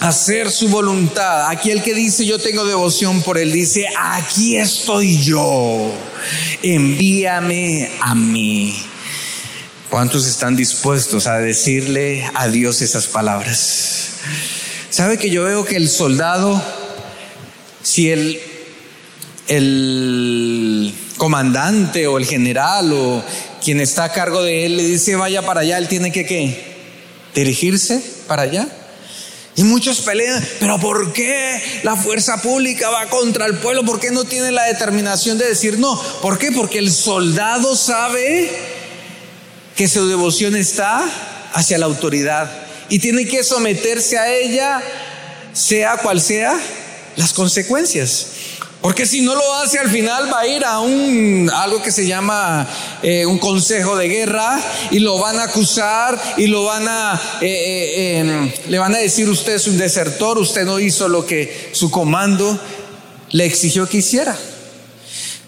hacer 0.00 0.50
su 0.50 0.68
voluntad. 0.68 1.48
Aquel 1.48 1.82
que 1.82 1.94
dice 1.94 2.24
yo 2.24 2.38
tengo 2.38 2.64
devoción 2.64 3.22
por 3.22 3.38
él, 3.38 3.52
dice, 3.52 3.86
aquí 3.96 4.56
estoy 4.56 5.20
yo, 5.20 5.92
envíame 6.62 7.90
a 8.00 8.14
mí. 8.14 8.76
¿Cuántos 9.90 10.26
están 10.26 10.54
dispuestos 10.54 11.26
a 11.26 11.38
decirle 11.38 12.30
a 12.34 12.48
Dios 12.48 12.82
esas 12.82 13.06
palabras? 13.06 14.10
¿Sabe 14.90 15.18
que 15.18 15.30
yo 15.30 15.44
veo 15.44 15.64
que 15.64 15.76
el 15.76 15.88
soldado, 15.88 16.62
si 17.82 18.10
el, 18.10 18.40
el 19.48 20.94
comandante 21.18 22.06
o 22.06 22.16
el 22.16 22.24
general 22.24 22.92
o 22.92 23.22
quien 23.62 23.80
está 23.80 24.04
a 24.04 24.12
cargo 24.12 24.42
de 24.42 24.64
él 24.64 24.76
le 24.78 24.84
dice 24.84 25.16
vaya 25.16 25.42
para 25.42 25.60
allá, 25.60 25.76
él 25.76 25.88
tiene 25.88 26.10
que 26.10 26.24
¿qué? 26.24 26.78
dirigirse 27.34 28.02
para 28.26 28.42
allá. 28.42 28.66
Y 29.56 29.64
muchos 29.64 30.02
pelean, 30.02 30.46
pero 30.60 30.78
¿por 30.78 31.12
qué 31.12 31.60
la 31.82 31.96
fuerza 31.96 32.40
pública 32.40 32.90
va 32.90 33.06
contra 33.06 33.44
el 33.44 33.56
pueblo? 33.56 33.84
¿Por 33.84 33.98
qué 33.98 34.12
no 34.12 34.24
tiene 34.24 34.52
la 34.52 34.62
determinación 34.64 35.36
de 35.36 35.46
decir 35.46 35.80
no? 35.80 36.00
¿Por 36.22 36.38
qué? 36.38 36.52
Porque 36.52 36.78
el 36.78 36.92
soldado 36.92 37.74
sabe 37.74 38.48
que 39.74 39.88
su 39.88 40.08
devoción 40.08 40.54
está 40.54 41.04
hacia 41.54 41.76
la 41.76 41.86
autoridad 41.86 42.48
y 42.88 43.00
tiene 43.00 43.26
que 43.26 43.42
someterse 43.42 44.16
a 44.16 44.32
ella, 44.32 44.80
sea 45.52 45.96
cual 45.96 46.20
sea 46.20 46.56
las 47.16 47.32
consecuencias. 47.32 48.28
Porque 48.80 49.06
si 49.06 49.22
no 49.22 49.34
lo 49.34 49.54
hace 49.56 49.78
al 49.78 49.90
final 49.90 50.32
va 50.32 50.40
a 50.40 50.46
ir 50.46 50.64
a 50.64 50.78
un 50.78 51.50
algo 51.52 51.82
que 51.82 51.90
se 51.90 52.06
llama 52.06 52.66
eh, 53.02 53.26
un 53.26 53.38
consejo 53.38 53.96
de 53.96 54.08
guerra 54.08 54.60
y 54.92 55.00
lo 55.00 55.18
van 55.18 55.40
a 55.40 55.44
acusar 55.44 56.16
y 56.36 56.46
lo 56.46 56.64
van 56.64 56.86
a 56.86 57.20
eh, 57.40 57.46
eh, 57.46 58.18
em, 58.18 58.52
le 58.68 58.78
van 58.78 58.94
a 58.94 58.98
decir 58.98 59.28
usted 59.28 59.54
es 59.54 59.66
un 59.66 59.78
desertor, 59.78 60.38
usted 60.38 60.64
no 60.64 60.78
hizo 60.78 61.08
lo 61.08 61.26
que 61.26 61.70
su 61.72 61.90
comando 61.90 62.58
le 63.30 63.46
exigió 63.46 63.88
que 63.88 63.98
hiciera. 63.98 64.36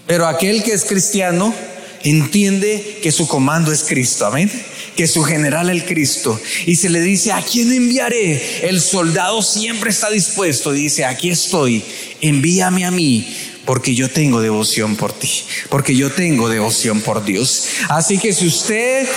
Pero 0.08 0.26
aquel 0.26 0.64
que 0.64 0.72
es 0.72 0.84
cristiano 0.84 1.54
entiende 2.04 2.98
que 3.02 3.12
su 3.12 3.26
comando 3.26 3.72
es 3.72 3.84
Cristo, 3.84 4.26
amén. 4.26 4.50
Que 4.96 5.06
su 5.06 5.22
general 5.22 5.70
es 5.70 5.84
Cristo. 5.84 6.38
Y 6.66 6.76
se 6.76 6.88
le 6.88 7.00
dice, 7.00 7.32
¿a 7.32 7.42
quién 7.42 7.72
enviaré? 7.72 8.68
El 8.68 8.80
soldado 8.80 9.42
siempre 9.42 9.90
está 9.90 10.10
dispuesto. 10.10 10.72
Dice, 10.72 11.04
aquí 11.04 11.30
estoy, 11.30 11.82
envíame 12.20 12.84
a 12.84 12.90
mí, 12.90 13.26
porque 13.64 13.94
yo 13.94 14.10
tengo 14.10 14.40
devoción 14.40 14.96
por 14.96 15.12
ti, 15.12 15.30
porque 15.68 15.94
yo 15.94 16.10
tengo 16.12 16.48
devoción 16.48 17.00
por 17.00 17.24
Dios. 17.24 17.66
Así 17.88 18.18
que 18.18 18.32
si 18.32 18.46
usted 18.46 19.08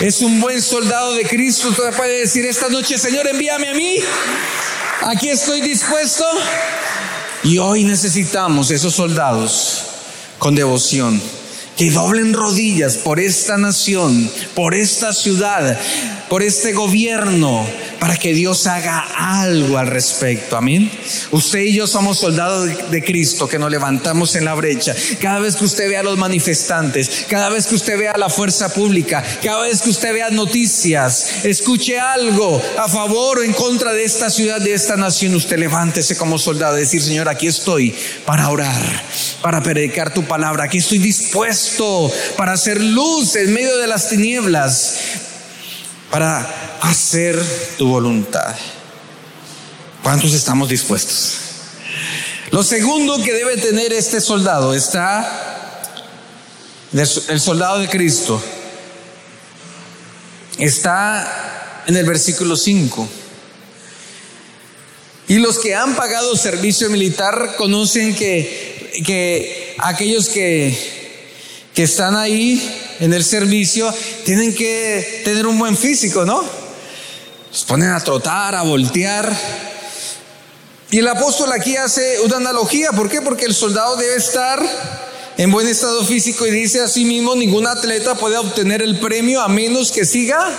es 0.00 0.20
un 0.20 0.40
buen 0.40 0.60
soldado 0.60 1.14
de 1.14 1.24
Cristo, 1.24 1.68
usted 1.68 1.94
puede 1.96 2.20
decir 2.20 2.44
esta 2.44 2.68
noche, 2.68 2.98
Señor, 2.98 3.26
envíame 3.26 3.68
a 3.68 3.74
mí. 3.74 3.96
Aquí 5.02 5.28
estoy 5.28 5.60
dispuesto. 5.60 6.24
Y 7.42 7.56
hoy 7.56 7.84
necesitamos 7.84 8.70
esos 8.70 8.94
soldados 8.94 9.84
con 10.38 10.54
devoción 10.54 11.22
que 11.80 11.90
doblen 11.90 12.34
rodillas 12.34 12.98
por 12.98 13.18
esta 13.18 13.56
nación, 13.56 14.30
por 14.54 14.74
esta 14.74 15.14
ciudad, 15.14 15.80
por 16.30 16.44
este 16.44 16.72
gobierno, 16.72 17.68
para 17.98 18.16
que 18.16 18.32
Dios 18.32 18.68
haga 18.68 19.00
algo 19.00 19.78
al 19.78 19.88
respecto. 19.88 20.56
Amén. 20.56 20.88
Usted 21.32 21.58
y 21.58 21.74
yo 21.74 21.88
somos 21.88 22.20
soldados 22.20 22.88
de 22.88 23.02
Cristo 23.02 23.48
que 23.48 23.58
nos 23.58 23.68
levantamos 23.68 24.36
en 24.36 24.44
la 24.44 24.54
brecha. 24.54 24.94
Cada 25.20 25.40
vez 25.40 25.56
que 25.56 25.64
usted 25.64 25.88
vea 25.88 26.00
a 26.00 26.04
los 26.04 26.16
manifestantes, 26.16 27.26
cada 27.28 27.48
vez 27.48 27.66
que 27.66 27.74
usted 27.74 27.98
vea 27.98 28.16
la 28.16 28.30
fuerza 28.30 28.72
pública, 28.72 29.24
cada 29.42 29.62
vez 29.62 29.82
que 29.82 29.90
usted 29.90 30.14
vea 30.14 30.30
noticias, 30.30 31.44
escuche 31.44 31.98
algo 31.98 32.62
a 32.78 32.88
favor 32.88 33.40
o 33.40 33.42
en 33.42 33.52
contra 33.52 33.92
de 33.92 34.04
esta 34.04 34.30
ciudad, 34.30 34.60
de 34.60 34.72
esta 34.72 34.96
nación, 34.96 35.34
usted 35.34 35.58
levántese 35.58 36.16
como 36.16 36.38
soldado 36.38 36.76
decir, 36.76 37.02
Señor, 37.02 37.28
aquí 37.28 37.48
estoy 37.48 37.92
para 38.24 38.48
orar, 38.50 39.02
para 39.42 39.64
predicar 39.64 40.14
tu 40.14 40.22
palabra. 40.22 40.62
Aquí 40.62 40.78
estoy 40.78 40.98
dispuesto 40.98 42.08
para 42.36 42.52
hacer 42.52 42.80
luz 42.80 43.34
en 43.34 43.52
medio 43.52 43.76
de 43.78 43.88
las 43.88 44.08
tinieblas, 44.08 44.94
para 46.10 46.78
hacer 46.82 47.40
tu 47.78 47.88
voluntad. 47.88 48.56
¿Cuántos 50.02 50.32
estamos 50.32 50.68
dispuestos? 50.68 51.38
Lo 52.50 52.62
segundo 52.64 53.22
que 53.22 53.32
debe 53.32 53.56
tener 53.56 53.92
este 53.92 54.20
soldado 54.20 54.74
está, 54.74 55.82
el 56.92 57.40
soldado 57.40 57.78
de 57.78 57.88
Cristo, 57.88 58.42
está 60.58 61.82
en 61.86 61.96
el 61.96 62.04
versículo 62.04 62.56
5. 62.56 63.08
Y 65.28 65.38
los 65.38 65.58
que 65.58 65.76
han 65.76 65.94
pagado 65.94 66.36
servicio 66.36 66.90
militar 66.90 67.54
conocen 67.56 68.16
que, 68.16 69.02
que 69.06 69.76
aquellos 69.78 70.28
que 70.28 70.98
que 71.74 71.84
están 71.84 72.16
ahí 72.16 72.60
en 73.00 73.14
el 73.14 73.24
servicio 73.24 73.92
tienen 74.24 74.54
que 74.54 75.22
tener 75.24 75.46
un 75.46 75.58
buen 75.58 75.76
físico, 75.76 76.24
¿no? 76.26 76.44
Se 77.50 77.64
ponen 77.66 77.90
a 77.90 78.04
trotar, 78.04 78.54
a 78.54 78.62
voltear. 78.62 79.34
Y 80.90 80.98
el 80.98 81.08
apóstol 81.08 81.50
aquí 81.52 81.76
hace 81.76 82.20
una 82.20 82.36
analogía. 82.36 82.90
¿Por 82.92 83.08
qué? 83.08 83.22
Porque 83.22 83.46
el 83.46 83.54
soldado 83.54 83.96
debe 83.96 84.16
estar 84.16 84.62
en 85.38 85.50
buen 85.50 85.66
estado 85.66 86.04
físico 86.04 86.46
y 86.46 86.50
dice 86.50 86.82
así 86.82 87.06
mismo, 87.06 87.34
ningún 87.34 87.66
atleta 87.66 88.16
puede 88.16 88.36
obtener 88.36 88.82
el 88.82 88.98
premio 89.00 89.40
a 89.40 89.48
menos 89.48 89.90
que 89.90 90.04
siga 90.04 90.50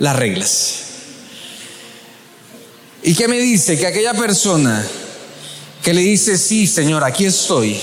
las 0.00 0.16
reglas. 0.16 0.74
¿Y 3.04 3.14
qué 3.14 3.28
me 3.28 3.38
dice? 3.38 3.78
Que 3.78 3.86
aquella 3.86 4.14
persona 4.14 4.84
que 5.84 5.94
le 5.94 6.00
dice, 6.00 6.36
sí, 6.36 6.66
Señor, 6.66 7.04
aquí 7.04 7.24
estoy, 7.24 7.78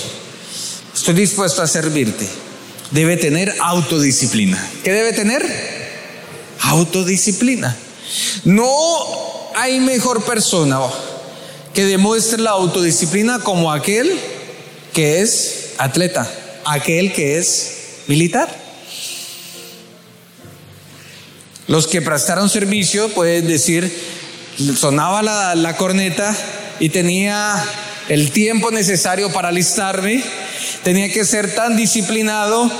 estoy 0.94 1.14
dispuesto 1.14 1.62
a 1.62 1.66
servirte 1.66 2.45
debe 2.90 3.16
tener 3.16 3.54
autodisciplina. 3.60 4.64
¿Qué 4.84 4.92
debe 4.92 5.12
tener? 5.12 5.44
Autodisciplina. 6.60 7.76
No 8.44 8.66
hay 9.54 9.80
mejor 9.80 10.24
persona 10.24 10.80
que 11.74 11.84
demuestre 11.84 12.40
la 12.40 12.50
autodisciplina 12.50 13.40
como 13.40 13.72
aquel 13.72 14.18
que 14.92 15.20
es 15.20 15.72
atleta, 15.78 16.30
aquel 16.64 17.12
que 17.12 17.38
es 17.38 18.02
militar. 18.06 18.48
Los 21.66 21.86
que 21.86 22.00
prestaron 22.00 22.48
servicio 22.48 23.08
pueden 23.08 23.48
decir, 23.48 23.92
sonaba 24.78 25.22
la, 25.22 25.54
la 25.54 25.76
corneta 25.76 26.34
y 26.78 26.90
tenía 26.90 27.62
el 28.08 28.30
tiempo 28.30 28.70
necesario 28.70 29.32
para 29.32 29.48
alistarme 29.48 30.22
tenía 30.82 31.12
que 31.12 31.24
ser 31.24 31.54
tan 31.54 31.76
disciplinado 31.76 32.70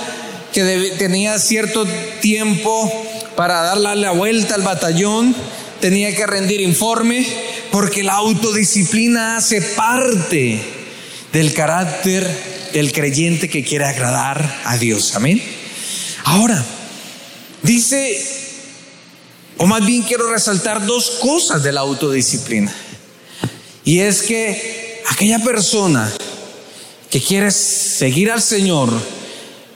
que 0.52 0.95
tenía 0.99 1.38
cierto 1.38 1.87
tiempo 2.21 2.90
para 3.37 3.62
darle 3.62 3.97
la 3.97 4.12
vuelta 4.12 4.54
al 4.54 4.62
batallón, 4.62 5.35
tenía 5.80 6.14
que 6.14 6.26
rendir 6.26 6.61
informe, 6.61 7.26
porque 7.71 8.02
la 8.02 8.14
autodisciplina 8.14 9.37
hace 9.37 9.61
parte 9.61 10.59
del 11.33 11.52
carácter 11.52 12.26
del 12.73 12.92
creyente 12.92 13.49
que 13.49 13.62
quiere 13.62 13.85
agradar 13.85 14.62
a 14.64 14.78
Dios. 14.78 15.14
Amén. 15.14 15.42
Ahora, 16.25 16.64
dice, 17.62 18.18
o 19.59 19.66
más 19.66 19.85
bien 19.85 20.02
quiero 20.02 20.30
resaltar 20.33 20.85
dos 20.87 21.18
cosas 21.21 21.62
de 21.62 21.73
la 21.73 21.80
autodisciplina. 21.83 22.75
Y 23.85 24.00
es 24.00 24.23
que 24.23 25.02
aquella 25.09 25.38
persona 25.38 26.12
que 27.10 27.20
quiere 27.20 27.50
seguir 27.50 28.30
al 28.30 28.42
Señor, 28.42 28.90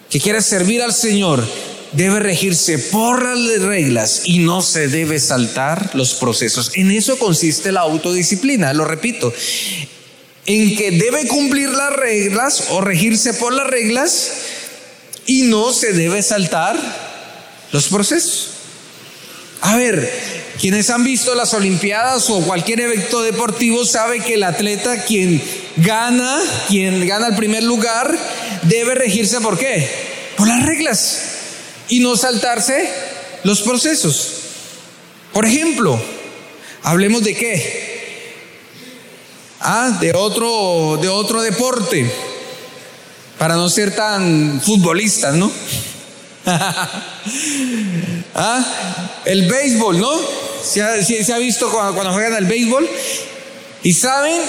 que 0.09 0.21
quiere 0.21 0.43
servir 0.43 0.83
al 0.83 0.93
Señor, 0.93 1.45
debe 1.93 2.21
regirse 2.21 2.79
por 2.79 3.25
las 3.25 3.63
reglas 3.63 4.23
y 4.25 4.39
no 4.39 4.63
se 4.63 4.89
debe 4.89 5.19
saltar 5.19 5.91
los 5.95 6.15
procesos. 6.15 6.73
En 6.75 6.91
eso 6.91 7.19
consiste 7.19 7.73
la 7.73 7.81
autodisciplina, 7.81 8.73
lo 8.73 8.85
repito, 8.85 9.33
en 10.47 10.77
que 10.77 10.91
debe 10.93 11.27
cumplir 11.27 11.71
las 11.71 11.93
reglas 11.93 12.65
o 12.71 12.81
regirse 12.81 13.35
por 13.35 13.53
las 13.53 13.67
reglas 13.67 14.31
y 15.27 15.43
no 15.43 15.73
se 15.73 15.93
debe 15.93 16.23
saltar 16.23 16.77
los 17.73 17.89
procesos. 17.89 18.49
A 19.63 19.77
ver, 19.77 20.11
quienes 20.61 20.91
han 20.91 21.05
visto 21.05 21.35
las 21.35 21.55
Olimpiadas 21.55 22.31
o 22.31 22.41
cualquier 22.41 22.81
evento 22.81 23.23
deportivo 23.23 23.85
sabe 23.85 24.21
que 24.21 24.35
el 24.35 24.43
atleta 24.43 25.05
quien 25.05 25.43
gana, 25.83 26.41
quien 26.69 27.07
gana 27.07 27.29
el 27.29 27.37
primer 27.37 27.63
lugar, 27.63 28.17
debe 28.63 28.95
regirse 28.95 29.41
por 29.41 29.59
qué? 29.59 29.89
Por 30.37 30.49
las 30.49 30.65
reglas 30.65 31.23
y 31.89 32.01
no 32.01 32.17
saltarse 32.17 32.89
los 33.45 33.63
procesos. 33.63 34.33
Por 35.33 35.47
ejemplo, 35.47 36.01
hablemos 36.83 37.23
de 37.23 37.35
qué? 37.35 37.91
Ah, 39.61 39.99
de 40.01 40.13
otro, 40.13 40.99
de 41.01 41.09
otro 41.09 41.43
deporte, 41.43 42.11
para 43.39 43.55
no 43.57 43.69
ser 43.69 43.95
tan 43.95 44.61
futbolistas, 44.65 45.35
¿no? 45.35 45.51
ah, 48.35 48.65
el 49.25 49.47
béisbol, 49.47 50.01
¿no? 50.01 50.11
Se 50.65 50.83
ha, 50.83 51.03
se 51.03 51.33
ha 51.33 51.39
visto 51.39 51.71
cuando, 51.71 51.95
cuando 51.95 52.13
juegan 52.13 52.35
al 52.35 52.47
béisbol 52.47 52.89
y 53.83 53.93
saben 53.93 54.41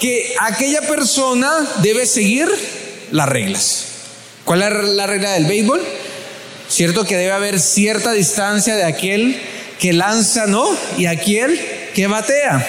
que 0.00 0.34
aquella 0.40 0.82
persona 0.82 1.52
debe 1.82 2.06
seguir 2.06 2.48
las 3.10 3.28
reglas. 3.28 3.84
¿Cuál 4.44 4.62
es 4.62 4.88
la 4.94 5.06
regla 5.06 5.32
del 5.32 5.46
béisbol? 5.46 5.80
Cierto 6.68 7.04
que 7.04 7.16
debe 7.16 7.32
haber 7.32 7.60
cierta 7.60 8.12
distancia 8.12 8.76
de 8.76 8.84
aquel 8.84 9.40
que 9.78 9.92
lanza, 9.92 10.46
¿no? 10.46 10.68
Y 10.96 11.06
aquel 11.06 11.58
que 11.94 12.06
batea. 12.06 12.66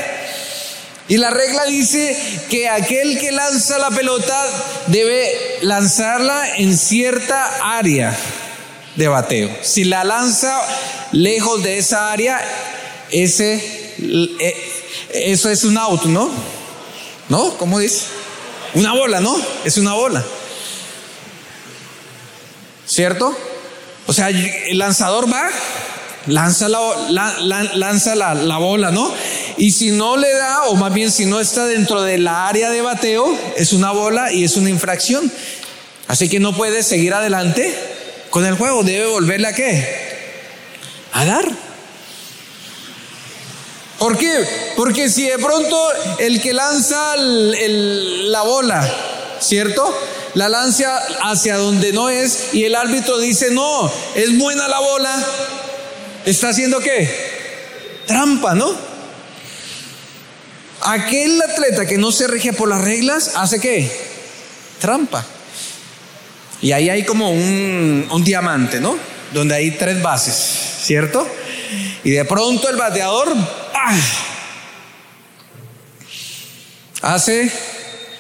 Y 1.08 1.18
la 1.18 1.32
regla 1.32 1.66
dice 1.66 2.16
que 2.50 2.70
aquel 2.70 3.18
que 3.18 3.32
lanza 3.32 3.80
la 3.80 3.90
pelota 3.90 4.46
debe 4.88 5.32
lanzarla 5.62 6.58
en 6.58 6.78
cierta 6.78 7.78
área 7.78 8.16
de 8.96 9.08
bateo. 9.08 9.50
Si 9.62 9.86
la 9.86 10.04
lanza 10.04 10.62
lejos 11.12 11.64
de 11.64 11.80
esa 11.80 12.12
área, 12.12 12.40
ese, 13.12 13.56
eh, 14.40 14.56
eso 15.14 15.50
es 15.50 15.64
un 15.64 15.78
out, 15.78 16.06
¿no? 16.06 16.30
¿No? 17.30 17.58
¿Cómo 17.58 17.80
dice? 17.80 18.06
Una 18.74 18.94
bola, 18.94 19.20
¿no? 19.20 19.36
Es 19.64 19.78
una 19.78 19.94
bola. 19.94 20.24
¿Cierto? 22.86 23.38
O 24.08 24.14
sea, 24.14 24.30
el 24.30 24.78
lanzador 24.78 25.32
va, 25.32 25.48
lanza 26.26 26.68
la, 26.68 26.80
lanza 27.76 28.16
la, 28.16 28.34
la 28.34 28.58
bola, 28.58 28.90
¿no? 28.92 29.14
Y 29.58 29.72
si 29.72 29.92
no 29.92 30.18
le 30.18 30.32
da, 30.32 30.64
o 30.64 30.76
más 30.76 30.92
bien 30.94 31.12
si 31.12 31.26
no 31.26 31.40
está 31.40 31.66
dentro 31.66 32.02
de 32.02 32.18
la 32.18 32.48
área 32.48 32.72
de 32.72 32.82
bateo, 32.82 33.38
es 33.58 33.74
una 33.74 33.92
bola 33.92 34.32
y 34.32 34.44
es 34.44 34.58
una 34.58 34.70
infracción. 34.70 35.32
Así 36.08 36.30
que 36.30 36.40
no 36.40 36.56
puede 36.56 36.82
seguir 36.82 37.14
adelante 37.14 37.72
con 38.32 38.46
el 38.46 38.56
juego, 38.56 38.84
debe 38.84 39.06
volverle 39.06 39.48
a 39.48 39.54
qué? 39.54 39.88
A 41.14 41.26
dar. 41.26 41.69
¿Por 44.00 44.18
qué? 44.18 44.46
Porque 44.78 45.10
si 45.10 45.28
de 45.28 45.38
pronto 45.38 45.78
el 46.20 46.42
que 46.42 46.54
lanza 46.54 47.16
la 47.18 48.42
bola, 48.44 48.90
¿cierto? 49.42 49.94
La 50.36 50.48
lanza 50.48 50.98
hacia 51.24 51.58
donde 51.58 51.92
no 51.92 52.10
es 52.10 52.54
y 52.54 52.64
el 52.64 52.76
árbitro 52.76 53.18
dice, 53.20 53.52
no, 53.52 53.92
es 54.16 54.38
buena 54.38 54.70
la 54.70 54.80
bola, 54.80 55.26
¿está 56.26 56.50
haciendo 56.50 56.80
qué? 56.80 57.10
Trampa, 58.08 58.56
¿no? 58.56 58.74
Aquel 60.82 61.42
atleta 61.42 61.86
que 61.86 61.98
no 61.98 62.14
se 62.14 62.28
rige 62.28 62.54
por 62.54 62.70
las 62.70 62.82
reglas, 62.82 63.34
¿hace 63.36 63.60
qué? 63.60 63.92
Trampa. 64.80 65.26
Y 66.62 66.72
ahí 66.72 66.90
hay 66.90 67.04
como 67.04 67.32
un, 67.32 68.08
un 68.10 68.24
diamante, 68.24 68.80
¿no? 68.80 68.98
Donde 69.34 69.56
hay 69.56 69.72
tres 69.72 70.02
bases, 70.02 70.36
¿cierto? 70.84 71.28
Y 72.06 72.12
de 72.12 72.24
pronto 72.24 72.70
el 72.70 72.78
bateador 72.78 73.36
hace 77.02 77.52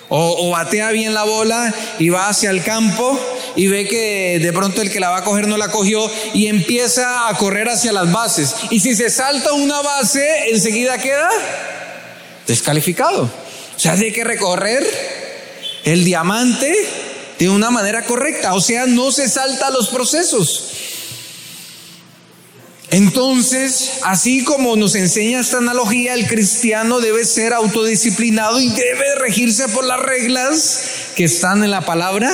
o, 0.09 0.49
batea 0.49 0.91
bien 0.91 1.13
la 1.13 1.23
bola 1.23 1.73
y 1.99 2.09
va 2.09 2.29
hacia 2.29 2.49
el 2.49 2.63
campo 2.63 3.19
y 3.55 3.67
ve 3.67 3.87
que 3.87 4.39
de 4.41 4.51
pronto 4.53 4.81
el 4.81 4.91
que 4.91 4.99
la 4.99 5.09
va 5.09 5.17
a 5.17 5.23
coger 5.23 5.47
no 5.47 5.57
la 5.57 5.69
cogió 5.69 6.09
y 6.33 6.47
empieza 6.47 7.27
a 7.27 7.37
correr 7.37 7.69
hacia 7.69 7.91
las 7.91 8.11
bases. 8.11 8.55
Y 8.71 8.79
si 8.79 8.95
se 8.95 9.09
salta 9.09 9.53
una 9.53 9.81
base, 9.81 10.49
enseguida 10.49 10.97
queda 10.97 11.29
descalificado. 12.47 13.23
O 13.23 13.79
sea, 13.79 13.93
hay 13.93 14.11
que 14.11 14.23
recorrer 14.23 14.83
el 15.83 16.03
diamante 16.03 16.73
de 17.37 17.49
una 17.49 17.69
manera 17.69 18.03
correcta. 18.03 18.53
O 18.55 18.61
sea, 18.61 18.85
no 18.87 19.11
se 19.11 19.29
salta 19.29 19.69
los 19.69 19.89
procesos. 19.89 20.68
Entonces, 22.91 23.99
así 24.03 24.43
como 24.43 24.75
nos 24.75 24.95
enseña 24.95 25.39
esta 25.39 25.57
analogía, 25.57 26.15
el 26.15 26.27
cristiano 26.27 26.99
debe 26.99 27.23
ser 27.23 27.53
autodisciplinado 27.53 28.59
y 28.59 28.69
debe 28.69 29.15
regirse 29.19 29.69
por 29.69 29.85
las 29.85 29.99
reglas 29.99 30.81
que 31.15 31.25
están 31.25 31.63
en 31.63 31.69
la 31.69 31.81
palabra 31.81 32.31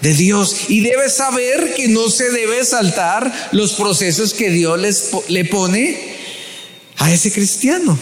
de 0.00 0.14
Dios 0.14 0.68
y 0.68 0.80
debe 0.80 1.08
saber 1.08 1.74
que 1.74 1.88
no 1.88 2.08
se 2.08 2.30
debe 2.30 2.64
saltar 2.64 3.50
los 3.52 3.74
procesos 3.74 4.34
que 4.34 4.50
Dios 4.50 4.78
les, 4.78 5.10
le 5.28 5.44
pone 5.44 5.96
a 6.96 7.12
ese 7.12 7.30
cristiano. 7.30 7.98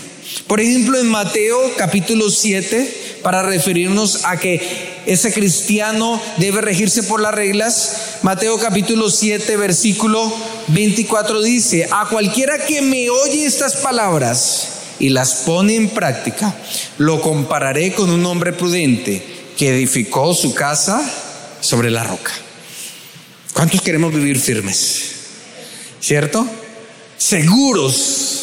Por 0.47 0.61
ejemplo, 0.61 0.99
en 0.99 1.09
Mateo 1.09 1.59
capítulo 1.77 2.31
7, 2.31 3.19
para 3.23 3.43
referirnos 3.43 4.25
a 4.25 4.39
que 4.39 5.01
ese 5.07 5.33
cristiano 5.33 6.21
debe 6.37 6.61
regirse 6.61 7.03
por 7.03 7.21
las 7.21 7.35
reglas. 7.35 8.19
Mateo 8.23 8.59
capítulo 8.59 9.11
7, 9.11 9.57
versículo 9.57 10.33
24 10.69 11.43
dice, 11.43 11.89
a 11.91 12.07
cualquiera 12.07 12.65
que 12.67 12.83
me 12.83 13.09
oye 13.11 13.47
estas 13.47 13.77
palabras 13.77 14.69
y 14.99 15.11
las 15.11 15.35
pone 15.35 15.77
en 15.77 15.89
práctica, 15.89 16.55
lo 16.99 17.21
compararé 17.21 17.93
con 17.95 18.11
un 18.11 18.25
hombre 18.27 18.53
prudente 18.53 19.23
que 19.57 19.71
edificó 19.71 20.35
su 20.35 20.55
casa 20.55 21.01
sobre 21.61 21.91
la 21.91 22.05
roca. 22.05 22.33
¿Cuántos 23.55 23.81
queremos 23.81 24.13
vivir 24.15 24.39
firmes? 24.39 25.11
¿Cierto? 26.01 26.47
Seguros. 27.17 28.38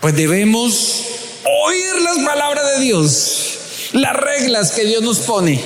Pues 0.00 0.14
debemos 0.14 1.02
oír 1.44 2.02
las 2.02 2.18
palabras 2.18 2.76
de 2.76 2.84
Dios 2.84 3.48
las 3.92 4.14
reglas 4.14 4.72
que 4.72 4.84
Dios 4.84 5.02
nos 5.02 5.18
pone, 5.20 5.60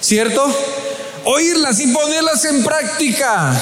¿cierto? 0.00 0.44
Oírlas 1.24 1.80
y 1.80 1.88
ponerlas 1.88 2.44
en 2.44 2.64
práctica 2.64 3.54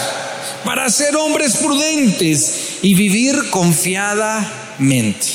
para 0.65 0.89
ser 0.91 1.17
hombres 1.17 1.57
prudentes 1.57 2.53
y 2.83 2.95
vivir 2.95 3.51
confiadamente. 3.51 5.27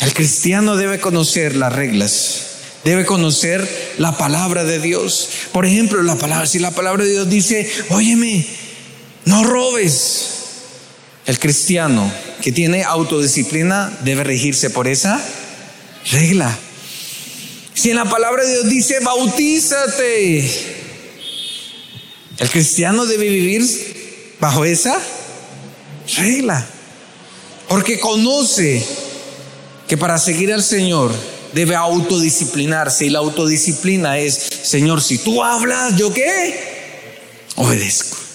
El 0.00 0.14
cristiano 0.14 0.76
debe 0.76 1.00
conocer 1.00 1.56
las 1.56 1.72
reglas, 1.72 2.42
debe 2.84 3.04
conocer 3.04 3.68
la 3.98 4.16
palabra 4.16 4.64
de 4.64 4.78
Dios. 4.78 5.28
Por 5.52 5.66
ejemplo, 5.66 6.02
la 6.02 6.16
palabra, 6.16 6.46
si 6.46 6.58
la 6.58 6.70
palabra 6.70 7.04
de 7.04 7.10
Dios 7.10 7.28
dice, 7.28 7.70
óyeme, 7.90 8.46
no 9.24 9.44
robes. 9.44 10.37
El 11.28 11.38
cristiano 11.38 12.10
que 12.40 12.52
tiene 12.52 12.84
autodisciplina 12.84 13.94
debe 14.02 14.24
regirse 14.24 14.70
por 14.70 14.88
esa 14.88 15.22
regla. 16.10 16.58
Si 17.74 17.90
en 17.90 17.96
la 17.96 18.06
palabra 18.06 18.44
de 18.44 18.52
Dios 18.52 18.68
dice, 18.70 19.00
bautízate, 19.00 20.38
el 22.38 22.48
cristiano 22.48 23.04
debe 23.04 23.28
vivir 23.28 24.36
bajo 24.40 24.64
esa 24.64 24.98
regla. 26.16 26.66
Porque 27.68 28.00
conoce 28.00 28.82
que 29.86 29.98
para 29.98 30.16
seguir 30.16 30.50
al 30.50 30.62
Señor 30.62 31.12
debe 31.52 31.76
autodisciplinarse. 31.76 33.04
Y 33.04 33.10
la 33.10 33.18
autodisciplina 33.18 34.18
es, 34.18 34.48
Señor, 34.62 35.02
si 35.02 35.18
tú 35.18 35.44
hablas, 35.44 35.94
¿yo 35.94 36.10
qué? 36.10 36.54
Obedezco. 37.56 38.27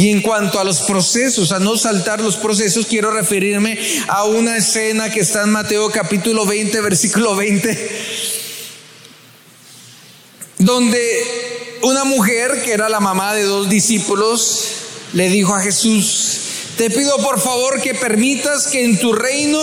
Y 0.00 0.08
en 0.08 0.22
cuanto 0.22 0.58
a 0.58 0.64
los 0.64 0.80
procesos, 0.80 1.52
a 1.52 1.58
no 1.58 1.76
saltar 1.76 2.20
los 2.20 2.36
procesos, 2.36 2.86
quiero 2.86 3.10
referirme 3.10 3.78
a 4.08 4.24
una 4.24 4.56
escena 4.56 5.10
que 5.10 5.20
está 5.20 5.42
en 5.42 5.50
Mateo 5.50 5.90
capítulo 5.90 6.46
20, 6.46 6.80
versículo 6.80 7.36
20 7.36 8.20
donde 10.60 11.78
una 11.82 12.04
mujer 12.04 12.62
que 12.62 12.72
era 12.72 12.88
la 12.88 13.00
mamá 13.00 13.34
de 13.34 13.44
dos 13.44 13.68
discípulos 13.68 14.64
le 15.14 15.28
dijo 15.28 15.54
a 15.54 15.60
Jesús, 15.60 16.38
te 16.76 16.90
pido 16.90 17.16
por 17.18 17.40
favor 17.40 17.80
que 17.80 17.94
permitas 17.94 18.68
que 18.68 18.84
en 18.84 18.98
tu 18.98 19.12
reino 19.12 19.58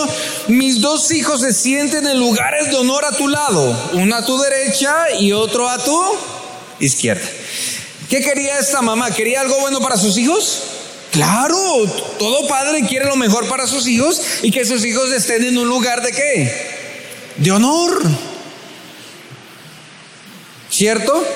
mis 0.48 0.80
dos 0.80 1.10
hijos 1.12 1.40
se 1.40 1.52
sienten 1.52 2.06
en 2.06 2.18
lugares 2.18 2.68
de 2.70 2.76
honor 2.76 3.04
a 3.04 3.16
tu 3.16 3.28
lado, 3.28 3.90
uno 3.94 4.14
a 4.14 4.24
tu 4.24 4.38
derecha 4.38 4.92
y 5.18 5.32
otro 5.32 5.68
a 5.68 5.82
tu 5.82 6.00
izquierda. 6.80 7.28
¿Qué 8.08 8.20
quería 8.20 8.58
esta 8.58 8.80
mamá? 8.80 9.10
¿Quería 9.10 9.42
algo 9.42 9.60
bueno 9.60 9.80
para 9.80 9.96
sus 9.96 10.16
hijos? 10.16 10.62
Claro, 11.12 11.86
todo 12.18 12.46
padre 12.48 12.86
quiere 12.86 13.06
lo 13.06 13.16
mejor 13.16 13.48
para 13.48 13.66
sus 13.66 13.86
hijos 13.86 14.20
y 14.42 14.50
que 14.50 14.64
sus 14.64 14.84
hijos 14.84 15.10
estén 15.12 15.44
en 15.44 15.58
un 15.58 15.68
lugar 15.68 16.02
de 16.02 16.12
qué? 16.12 16.52
De 17.36 17.50
honor. 17.50 18.02
¿Cierto? 20.70 21.26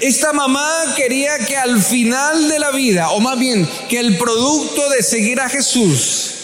Esta 0.00 0.32
mamá 0.32 0.94
quería 0.96 1.38
que 1.38 1.56
al 1.56 1.82
final 1.82 2.48
de 2.48 2.58
la 2.58 2.70
vida, 2.70 3.10
o 3.10 3.20
más 3.20 3.38
bien 3.38 3.68
que 3.88 3.98
el 3.98 4.16
producto 4.16 4.88
de 4.90 5.02
seguir 5.02 5.40
a 5.40 5.48
Jesús, 5.48 6.37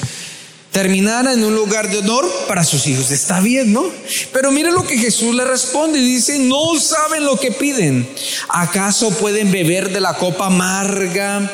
terminar 0.74 1.28
en 1.28 1.44
un 1.44 1.54
lugar 1.54 1.88
de 1.88 1.98
honor 1.98 2.28
para 2.48 2.64
sus 2.64 2.88
hijos. 2.88 3.12
Está 3.12 3.40
bien, 3.40 3.72
¿no? 3.72 3.90
Pero 4.32 4.50
mire 4.50 4.72
lo 4.72 4.84
que 4.84 4.98
Jesús 4.98 5.32
le 5.32 5.44
responde. 5.44 6.00
Dice, 6.00 6.40
no 6.40 6.78
saben 6.80 7.24
lo 7.24 7.36
que 7.36 7.52
piden. 7.52 8.06
¿Acaso 8.48 9.10
pueden 9.12 9.52
beber 9.52 9.90
de 9.90 10.00
la 10.00 10.14
copa 10.14 10.46
amarga 10.46 11.48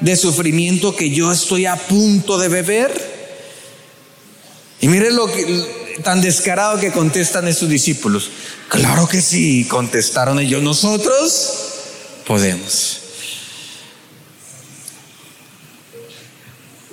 de 0.00 0.14
sufrimiento 0.14 0.94
que 0.94 1.08
yo 1.08 1.32
estoy 1.32 1.64
a 1.64 1.76
punto 1.76 2.36
de 2.36 2.48
beber? 2.48 3.16
Y 4.82 4.88
mire 4.88 5.10
lo 5.10 5.26
que 5.32 5.96
tan 6.04 6.20
descarado 6.20 6.78
que 6.78 6.92
contestan 6.92 7.48
estos 7.48 7.70
discípulos. 7.70 8.30
Claro 8.68 9.08
que 9.08 9.22
sí, 9.22 9.64
contestaron 9.64 10.38
ellos. 10.38 10.62
Nosotros 10.62 11.52
podemos. 12.26 13.05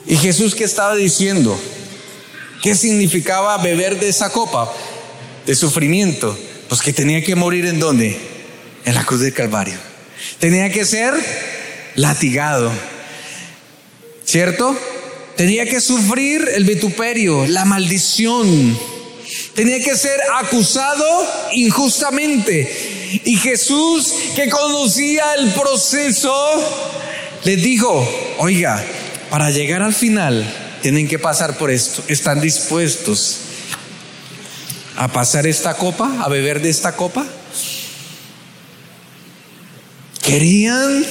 ¿Y 0.05 0.17
Jesús 0.17 0.55
qué 0.55 0.65
estaba 0.65 0.95
diciendo? 0.95 1.59
¿Qué 2.61 2.75
significaba 2.75 3.57
beber 3.57 3.99
de 3.99 4.09
esa 4.09 4.29
copa 4.31 4.71
de 5.45 5.55
sufrimiento? 5.55 6.37
Pues 6.69 6.81
que 6.81 6.93
tenía 6.93 7.23
que 7.23 7.35
morir 7.35 7.65
en 7.65 7.79
dónde? 7.79 8.17
En 8.85 8.95
la 8.95 9.05
cruz 9.05 9.21
del 9.21 9.33
Calvario. 9.33 9.75
Tenía 10.39 10.71
que 10.71 10.85
ser 10.85 11.13
latigado. 11.95 12.71
¿Cierto? 14.25 14.77
Tenía 15.35 15.65
que 15.65 15.81
sufrir 15.81 16.47
el 16.53 16.63
vituperio, 16.63 17.45
la 17.47 17.65
maldición. 17.65 18.77
Tenía 19.55 19.83
que 19.83 19.95
ser 19.97 20.19
acusado 20.35 21.05
injustamente. 21.53 23.21
Y 23.25 23.37
Jesús, 23.37 24.13
que 24.35 24.49
conocía 24.49 25.35
el 25.37 25.51
proceso, 25.51 26.33
les 27.43 27.61
dijo, 27.61 28.07
oiga, 28.37 28.83
para 29.33 29.49
llegar 29.49 29.81
al 29.81 29.95
final 29.95 30.45
tienen 30.83 31.07
que 31.07 31.17
pasar 31.17 31.57
por 31.57 31.71
esto. 31.71 32.03
¿Están 32.07 32.39
dispuestos 32.39 33.37
a 34.95 35.07
pasar 35.07 35.47
esta 35.47 35.73
copa, 35.73 36.21
a 36.21 36.29
beber 36.29 36.61
de 36.61 36.69
esta 36.69 36.95
copa? 36.95 37.25
Querían 40.21 41.03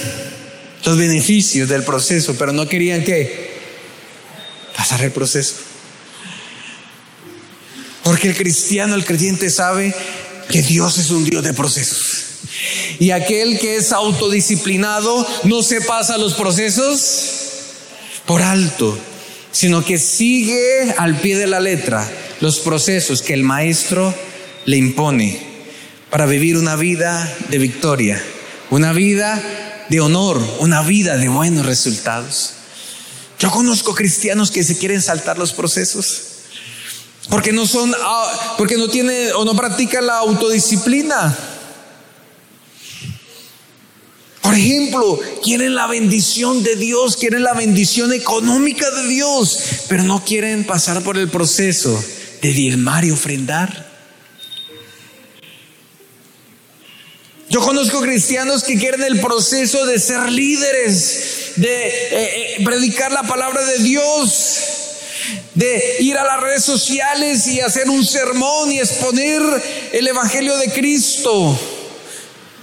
los 0.84 0.96
beneficios 0.96 1.68
del 1.68 1.82
proceso, 1.82 2.36
pero 2.38 2.52
no 2.52 2.68
querían 2.68 3.02
que 3.02 3.58
pasar 4.76 5.02
el 5.02 5.10
proceso. 5.10 5.54
Porque 8.04 8.28
el 8.28 8.36
cristiano, 8.36 8.94
el 8.94 9.04
creyente 9.04 9.50
sabe 9.50 9.92
que 10.48 10.62
Dios 10.62 10.96
es 10.96 11.10
un 11.10 11.24
Dios 11.24 11.42
de 11.42 11.54
procesos. 11.54 12.26
Y 13.00 13.10
aquel 13.10 13.58
que 13.58 13.78
es 13.78 13.90
autodisciplinado 13.90 15.26
no 15.42 15.64
se 15.64 15.80
pasa 15.80 16.18
los 16.18 16.34
procesos 16.34 17.41
por 18.26 18.42
alto, 18.42 18.98
sino 19.50 19.84
que 19.84 19.98
sigue 19.98 20.94
al 20.96 21.20
pie 21.20 21.36
de 21.36 21.46
la 21.46 21.60
letra 21.60 22.08
los 22.40 22.58
procesos 22.60 23.22
que 23.22 23.34
el 23.34 23.44
maestro 23.44 24.14
le 24.64 24.76
impone 24.76 25.40
para 26.10 26.26
vivir 26.26 26.56
una 26.56 26.76
vida 26.76 27.36
de 27.48 27.58
victoria, 27.58 28.22
una 28.70 28.92
vida 28.92 29.40
de 29.88 30.00
honor, 30.00 30.42
una 30.58 30.82
vida 30.82 31.16
de 31.16 31.28
buenos 31.28 31.66
resultados. 31.66 32.54
Yo 33.38 33.50
conozco 33.50 33.94
cristianos 33.94 34.50
que 34.50 34.64
se 34.64 34.78
quieren 34.78 35.02
saltar 35.02 35.38
los 35.38 35.52
procesos 35.52 36.32
porque 37.28 37.52
no 37.52 37.66
son 37.66 37.94
ah, 37.98 38.54
porque 38.58 38.76
no 38.76 38.88
tiene 38.88 39.32
o 39.32 39.44
no 39.44 39.54
practica 39.54 40.00
la 40.00 40.18
autodisciplina. 40.18 41.36
Por 44.42 44.56
ejemplo, 44.56 45.20
quieren 45.42 45.76
la 45.76 45.86
bendición 45.86 46.64
de 46.64 46.74
Dios, 46.74 47.16
quieren 47.16 47.44
la 47.44 47.54
bendición 47.54 48.12
económica 48.12 48.90
de 48.90 49.06
Dios, 49.06 49.60
pero 49.88 50.02
no 50.02 50.24
quieren 50.24 50.64
pasar 50.64 51.02
por 51.02 51.16
el 51.16 51.30
proceso 51.30 52.04
de 52.42 52.52
diezmar 52.52 53.04
y 53.04 53.12
ofrendar. 53.12 53.92
Yo 57.48 57.60
conozco 57.60 58.00
cristianos 58.00 58.64
que 58.64 58.78
quieren 58.78 59.04
el 59.04 59.20
proceso 59.20 59.86
de 59.86 60.00
ser 60.00 60.32
líderes, 60.32 61.52
de 61.56 61.86
eh, 61.86 62.56
eh, 62.56 62.64
predicar 62.64 63.12
la 63.12 63.22
palabra 63.22 63.64
de 63.64 63.78
Dios, 63.78 64.58
de 65.54 65.96
ir 66.00 66.16
a 66.16 66.24
las 66.24 66.40
redes 66.40 66.64
sociales 66.64 67.46
y 67.46 67.60
hacer 67.60 67.88
un 67.88 68.04
sermón 68.04 68.72
y 68.72 68.80
exponer 68.80 69.42
el 69.92 70.08
Evangelio 70.08 70.56
de 70.56 70.72
Cristo, 70.72 71.56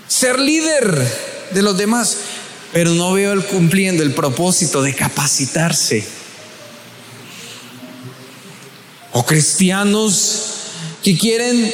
ser 0.08 0.40
líder 0.40 1.39
de 1.52 1.62
los 1.62 1.78
demás, 1.78 2.18
pero 2.72 2.92
no 2.92 3.14
veo 3.14 3.34
el 3.34 3.44
cumpliendo 3.46 4.04
el 4.04 4.14
propósito 4.14 4.82
de 4.82 4.94
capacitarse. 4.94 6.06
O 9.12 9.26
cristianos 9.26 10.44
que 11.04 11.18
quieren 11.18 11.74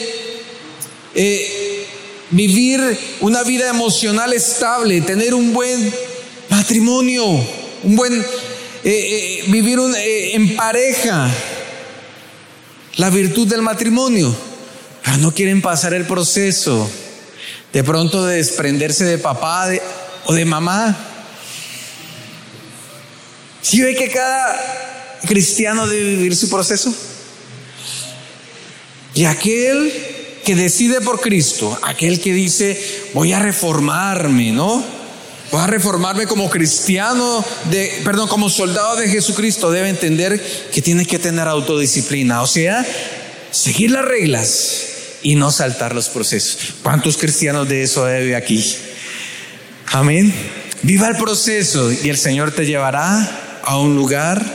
eh, 1.14 1.86
vivir 2.32 2.82
una 3.20 3.44
vida 3.44 3.70
emocional 3.70 4.34
estable, 4.34 5.02
tener 5.02 5.34
un 5.34 5.54
buen 5.54 5.94
matrimonio, 6.50 7.26
un 7.84 7.96
buen 7.96 8.14
eh, 8.14 8.24
eh, 8.84 9.44
vivir 9.48 9.80
en 9.98 10.56
pareja, 10.56 11.30
la 12.96 13.10
virtud 13.10 13.48
del 13.48 13.62
matrimonio, 13.62 14.34
pero 15.04 15.18
no 15.18 15.34
quieren 15.34 15.62
pasar 15.62 15.94
el 15.94 16.06
proceso 16.06 16.90
de 17.76 17.84
pronto 17.84 18.26
de 18.26 18.38
desprenderse 18.38 19.04
de 19.04 19.18
papá 19.18 19.68
o 20.28 20.34
de 20.34 20.46
mamá. 20.46 20.96
Si 23.62 23.82
ve 23.82 23.94
que 23.96 24.10
cada 24.10 25.20
cristiano 25.28 25.86
debe 25.86 26.12
vivir 26.12 26.38
su 26.38 26.50
proceso? 26.50 26.96
Y 29.14 29.26
aquel 29.26 29.92
que 30.46 30.56
decide 30.56 31.02
por 31.02 31.20
Cristo, 31.20 31.78
aquel 31.84 32.22
que 32.22 32.32
dice, 32.32 32.80
voy 33.14 33.34
a 33.34 33.40
reformarme, 33.40 34.54
¿no? 34.54 34.82
Voy 35.52 35.62
a 35.62 35.68
reformarme 35.68 36.28
como 36.28 36.50
cristiano, 36.50 37.44
de, 37.70 38.04
perdón, 38.06 38.30
como 38.30 38.50
soldado 38.50 38.96
de 38.96 39.10
Jesucristo, 39.10 39.70
debe 39.70 39.90
entender 39.90 40.42
que 40.72 40.82
tiene 40.82 41.06
que 41.06 41.20
tener 41.20 41.50
autodisciplina, 41.50 42.42
o 42.42 42.48
sea, 42.48 42.86
seguir 43.52 43.92
las 43.92 44.06
reglas, 44.06 44.95
y 45.26 45.34
no 45.34 45.52
saltar 45.52 45.96
los 45.96 46.08
procesos. 46.08 46.76
¿Cuántos 46.84 47.18
cristianos 47.18 47.68
de 47.68 47.82
eso 47.82 48.06
debe 48.06 48.36
aquí? 48.36 48.64
Amén. 49.88 50.32
Viva 50.84 51.08
el 51.08 51.18
proceso 51.18 51.92
y 51.92 52.10
el 52.10 52.18
Señor 52.18 52.52
te 52.52 52.68
llevará 52.68 53.60
a 53.64 53.80
un 53.80 53.96
lugar 53.96 54.46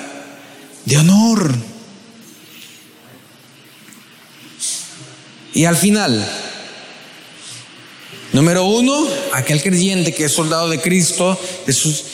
de 0.84 0.96
honor. 0.96 1.52
Y 5.54 5.64
al 5.64 5.76
final, 5.76 6.24
número 8.32 8.64
uno, 8.64 9.08
aquel 9.32 9.60
creyente 9.64 10.14
que 10.14 10.26
es 10.26 10.32
soldado 10.32 10.68
de 10.68 10.80
Cristo, 10.80 11.36
Jesús, 11.66 12.04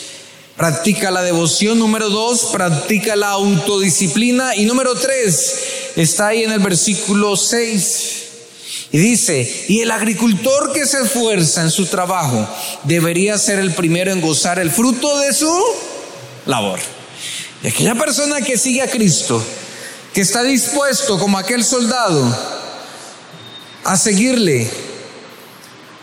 practica 0.56 1.10
la 1.10 1.22
devoción. 1.22 1.78
Número 1.78 2.08
dos, 2.08 2.46
practica 2.52 3.16
la 3.16 3.32
autodisciplina. 3.32 4.56
Y 4.56 4.64
número 4.64 4.94
tres, 4.94 5.56
está 5.94 6.28
ahí 6.28 6.44
en 6.44 6.52
el 6.52 6.60
versículo 6.60 7.36
seis. 7.36 8.22
Y 8.92 8.98
dice, 8.98 9.66
y 9.68 9.80
el 9.80 9.90
agricultor 9.90 10.72
que 10.72 10.86
se 10.86 11.02
esfuerza 11.02 11.62
en 11.62 11.70
su 11.70 11.86
trabajo 11.86 12.48
debería 12.84 13.36
ser 13.36 13.58
el 13.58 13.74
primero 13.74 14.12
en 14.12 14.20
gozar 14.20 14.58
el 14.58 14.70
fruto 14.70 15.18
de 15.18 15.32
su 15.32 15.52
labor. 16.46 16.78
Y 17.62 17.68
aquella 17.68 17.94
persona 17.94 18.40
que 18.40 18.56
sigue 18.56 18.82
a 18.82 18.90
Cristo, 18.90 19.44
que 20.14 20.20
está 20.20 20.42
dispuesto 20.42 21.18
como 21.18 21.36
aquel 21.36 21.64
soldado 21.64 22.38
a 23.84 23.96
seguirle, 23.96 24.70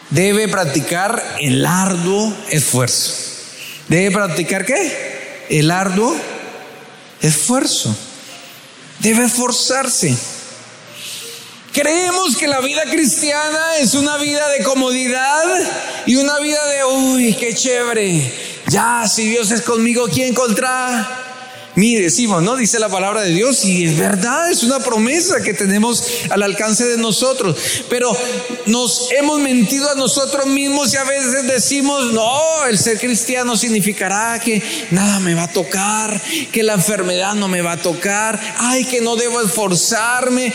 debe 0.10 0.48
practicar 0.48 1.38
el 1.40 1.66
arduo 1.66 2.36
esfuerzo. 2.50 3.14
¿Debe 3.88 4.12
practicar 4.12 4.66
qué? 4.66 5.46
El 5.50 5.72
arduo 5.72 6.16
esfuerzo. 7.22 7.96
Debe 9.00 9.26
esforzarse. 9.26 10.16
Creemos 11.74 12.38
que 12.38 12.48
la 12.48 12.60
vida 12.62 12.84
cristiana 12.84 13.78
es 13.80 13.96
una 13.96 14.18
vida 14.18 14.48
de 14.50 14.64
comodidad 14.64 15.44
y 16.06 16.18
una 16.18 16.40
vida 16.40 16.64
de, 16.68 16.86
uy, 16.86 17.34
qué 17.34 17.56
chévere. 17.56 18.32
Ya, 18.68 19.08
si 19.08 19.28
Dios 19.28 19.50
es 19.50 19.64
conmigo, 19.64 20.08
¿quién 20.08 20.36
contra 20.36 21.33
mí? 21.76 21.96
Decimos, 21.96 22.44
¿no? 22.44 22.56
Dice 22.56 22.80
la 22.80 22.90
palabra 22.90 23.22
de 23.22 23.32
Dios 23.32 23.64
y 23.66 23.86
es 23.86 23.98
verdad, 23.98 24.52
es 24.52 24.64
una 24.64 24.80
promesa 24.80 25.42
que 25.42 25.54
tenemos 25.54 26.04
al 26.30 26.44
alcance 26.44 26.86
de 26.86 26.98
nosotros. 26.98 27.58
Pero 27.90 28.16
nos 28.66 29.12
hemos 29.12 29.40
mentido 29.40 29.90
a 29.90 29.96
nosotros 29.96 30.46
mismos 30.48 30.94
y 30.94 30.98
a 30.98 31.04
veces 31.04 31.48
decimos, 31.48 32.14
no, 32.14 32.66
el 32.66 32.78
ser 32.78 33.00
cristiano 33.00 33.58
significará 33.58 34.40
que 34.40 34.62
nada 34.92 35.20
me 35.20 35.36
va 35.36 35.44
a 35.44 35.52
tocar, 35.52 36.22
que 36.52 36.64
la 36.64 36.74
enfermedad 36.74 37.36
no 37.36 37.48
me 37.48 37.62
va 37.62 37.74
a 37.74 37.78
tocar, 37.78 38.40
ay, 38.58 38.86
que 38.86 39.02
no 39.02 39.16
debo 39.16 39.42
esforzarme. 39.42 40.54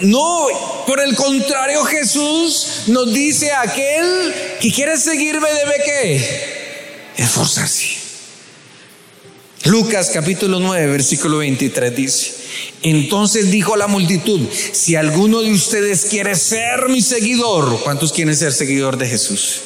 No, 0.00 0.46
por 0.86 1.00
el 1.00 1.14
contrario, 1.14 1.84
Jesús 1.84 2.84
nos 2.86 3.12
dice 3.12 3.52
aquel 3.52 4.34
que 4.60 4.72
quiere 4.72 4.96
seguirme 4.96 5.48
debe 5.52 5.74
que 5.84 7.22
esforzarse. 7.22 7.95
Lucas 9.66 10.10
capítulo 10.12 10.60
9, 10.60 10.86
versículo 10.86 11.38
23 11.38 11.96
dice, 11.96 12.34
entonces 12.82 13.50
dijo 13.50 13.76
la 13.76 13.88
multitud, 13.88 14.40
si 14.72 14.94
alguno 14.94 15.42
de 15.42 15.52
ustedes 15.52 16.06
quiere 16.08 16.36
ser 16.36 16.88
mi 16.88 17.02
seguidor, 17.02 17.80
¿cuántos 17.82 18.12
quieren 18.12 18.36
ser 18.36 18.52
seguidor 18.52 18.96
de 18.96 19.08
Jesús? 19.08 19.60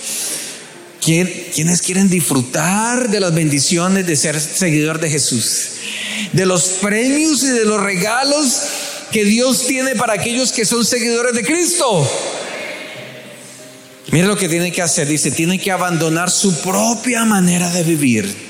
¿Quiénes 1.04 1.82
quieren 1.82 2.08
disfrutar 2.08 3.10
de 3.10 3.20
las 3.20 3.34
bendiciones 3.34 4.06
de 4.06 4.16
ser 4.16 4.40
seguidor 4.40 5.00
de 5.00 5.10
Jesús? 5.10 5.68
De 6.32 6.46
los 6.46 6.62
premios 6.80 7.42
y 7.42 7.48
de 7.48 7.64
los 7.64 7.82
regalos 7.82 8.62
que 9.12 9.24
Dios 9.24 9.66
tiene 9.66 9.96
para 9.96 10.14
aquellos 10.14 10.52
que 10.52 10.64
son 10.64 10.84
seguidores 10.84 11.34
de 11.34 11.44
Cristo. 11.44 12.10
Mira 14.12 14.28
lo 14.28 14.36
que 14.36 14.48
tiene 14.48 14.72
que 14.72 14.82
hacer. 14.82 15.08
Dice, 15.08 15.30
tiene 15.30 15.58
que 15.58 15.72
abandonar 15.72 16.30
su 16.30 16.60
propia 16.60 17.24
manera 17.24 17.70
de 17.70 17.82
vivir 17.82 18.49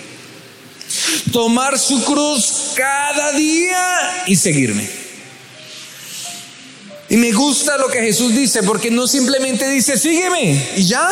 tomar 1.32 1.78
su 1.78 2.04
cruz 2.04 2.72
cada 2.74 3.32
día 3.32 4.24
y 4.26 4.36
seguirme. 4.36 4.88
Y 7.08 7.16
me 7.16 7.32
gusta 7.32 7.76
lo 7.76 7.88
que 7.88 8.00
Jesús 8.00 8.34
dice, 8.34 8.62
porque 8.62 8.90
no 8.90 9.06
simplemente 9.06 9.68
dice, 9.68 9.98
sígueme 9.98 10.72
y 10.76 10.86
ya, 10.86 11.08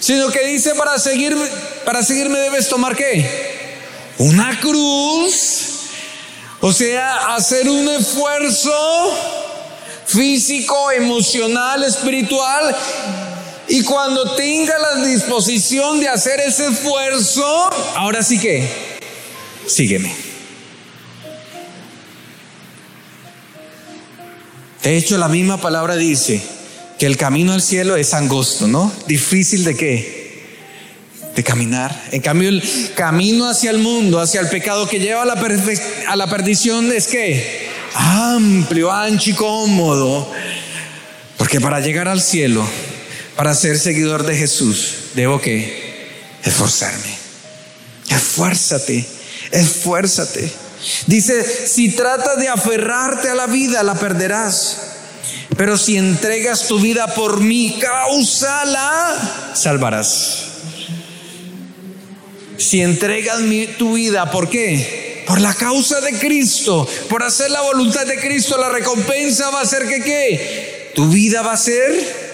sino 0.00 0.28
que 0.28 0.46
dice, 0.46 0.74
para 0.74 0.98
seguirme, 0.98 1.46
para 1.84 2.02
seguirme 2.02 2.38
debes 2.38 2.68
tomar 2.68 2.94
qué? 2.94 3.76
Una 4.18 4.60
cruz. 4.60 5.62
O 6.60 6.72
sea, 6.72 7.34
hacer 7.36 7.68
un 7.68 7.88
esfuerzo 7.88 9.12
físico, 10.06 10.90
emocional, 10.90 11.82
espiritual 11.84 12.74
y 13.68 13.82
cuando 13.82 14.34
tenga 14.36 14.78
la 14.78 15.04
disposición 15.04 16.00
de 16.00 16.08
hacer 16.08 16.40
ese 16.40 16.68
esfuerzo, 16.68 17.44
ahora 17.96 18.22
sí 18.22 18.38
que, 18.38 18.68
sígueme. 19.66 20.12
De 24.82 24.96
hecho, 24.96 25.18
la 25.18 25.28
misma 25.28 25.60
palabra 25.60 25.96
dice 25.96 26.40
que 26.96 27.06
el 27.06 27.16
camino 27.16 27.52
al 27.52 27.62
cielo 27.62 27.96
es 27.96 28.14
angosto, 28.14 28.68
¿no? 28.68 28.92
Difícil 29.08 29.64
de 29.64 29.76
qué? 29.76 30.44
De 31.34 31.42
caminar. 31.42 32.04
En 32.12 32.22
cambio, 32.22 32.48
el 32.48 32.62
camino 32.94 33.48
hacia 33.48 33.72
el 33.72 33.78
mundo, 33.78 34.20
hacia 34.20 34.40
el 34.40 34.48
pecado 34.48 34.88
que 34.88 35.00
lleva 35.00 35.22
a 35.22 35.26
la, 35.26 35.34
a 36.08 36.16
la 36.16 36.30
perdición 36.30 36.92
es 36.92 37.08
que 37.08 37.68
amplio, 37.94 38.92
ancho 38.92 39.30
y 39.30 39.34
cómodo. 39.34 40.30
Porque 41.36 41.60
para 41.60 41.80
llegar 41.80 42.06
al 42.06 42.22
cielo 42.22 42.64
para 43.36 43.54
ser 43.54 43.78
seguidor 43.78 44.24
de 44.24 44.34
Jesús, 44.34 44.94
debo 45.14 45.40
que 45.40 46.06
esforzarme. 46.42 47.16
Esfuérzate, 48.08 49.04
esfuérzate. 49.50 50.50
Dice, 51.06 51.44
si 51.66 51.90
tratas 51.90 52.38
de 52.38 52.48
aferrarte 52.48 53.28
a 53.28 53.34
la 53.34 53.46
vida, 53.46 53.82
la 53.82 53.94
perderás. 53.94 54.78
Pero 55.56 55.76
si 55.76 55.96
entregas 55.96 56.66
tu 56.66 56.78
vida 56.78 57.14
por 57.14 57.40
mi 57.40 57.78
causa, 57.78 58.64
la 58.64 59.52
salvarás. 59.54 60.44
Si 62.56 62.80
entregas 62.80 63.38
tu 63.76 63.94
vida, 63.94 64.30
¿por 64.30 64.48
qué? 64.48 65.24
Por 65.26 65.40
la 65.40 65.52
causa 65.54 66.00
de 66.00 66.18
Cristo, 66.18 66.88
por 67.10 67.22
hacer 67.22 67.50
la 67.50 67.60
voluntad 67.60 68.06
de 68.06 68.18
Cristo, 68.18 68.56
la 68.56 68.70
recompensa 68.70 69.50
va 69.50 69.60
a 69.60 69.66
ser 69.66 69.86
que 69.86 70.02
qué? 70.02 70.92
Tu 70.94 71.08
vida 71.10 71.42
va 71.42 71.52
a 71.52 71.58
ser 71.58 72.25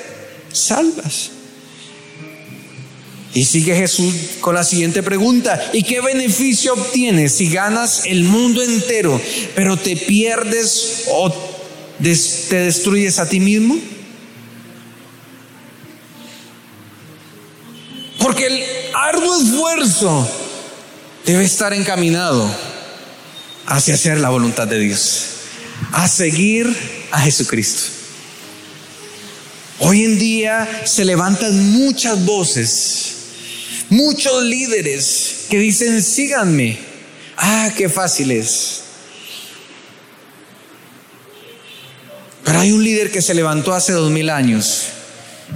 salvas. 0.52 1.30
Y 3.34 3.44
sigue 3.44 3.74
Jesús 3.74 4.14
con 4.40 4.54
la 4.54 4.62
siguiente 4.62 5.02
pregunta. 5.02 5.70
¿Y 5.72 5.84
qué 5.84 6.00
beneficio 6.00 6.74
obtienes 6.74 7.32
si 7.32 7.48
ganas 7.48 8.02
el 8.04 8.24
mundo 8.24 8.62
entero, 8.62 9.18
pero 9.54 9.78
te 9.78 9.96
pierdes 9.96 11.04
o 11.10 11.32
te 12.00 12.56
destruyes 12.56 13.18
a 13.18 13.28
ti 13.28 13.40
mismo? 13.40 13.78
Porque 18.18 18.46
el 18.46 18.62
arduo 18.94 19.40
esfuerzo 19.40 20.30
debe 21.24 21.44
estar 21.44 21.72
encaminado 21.72 22.48
hacia 23.66 23.94
hacer 23.94 24.20
la 24.20 24.28
voluntad 24.28 24.68
de 24.68 24.78
Dios, 24.78 25.24
a 25.92 26.06
seguir 26.06 26.76
a 27.10 27.20
Jesucristo. 27.20 28.01
Hoy 29.78 30.04
en 30.04 30.18
día 30.18 30.82
se 30.84 31.04
levantan 31.04 31.72
muchas 31.72 32.24
voces, 32.24 33.12
muchos 33.88 34.42
líderes 34.44 35.46
que 35.48 35.58
dicen, 35.58 36.02
síganme. 36.02 36.78
Ah, 37.36 37.72
qué 37.76 37.88
fácil 37.88 38.30
es. 38.30 38.80
Pero 42.44 42.60
hay 42.60 42.72
un 42.72 42.84
líder 42.84 43.10
que 43.10 43.22
se 43.22 43.34
levantó 43.34 43.72
hace 43.72 43.92
dos 43.92 44.10
mil 44.10 44.30
años 44.30 44.84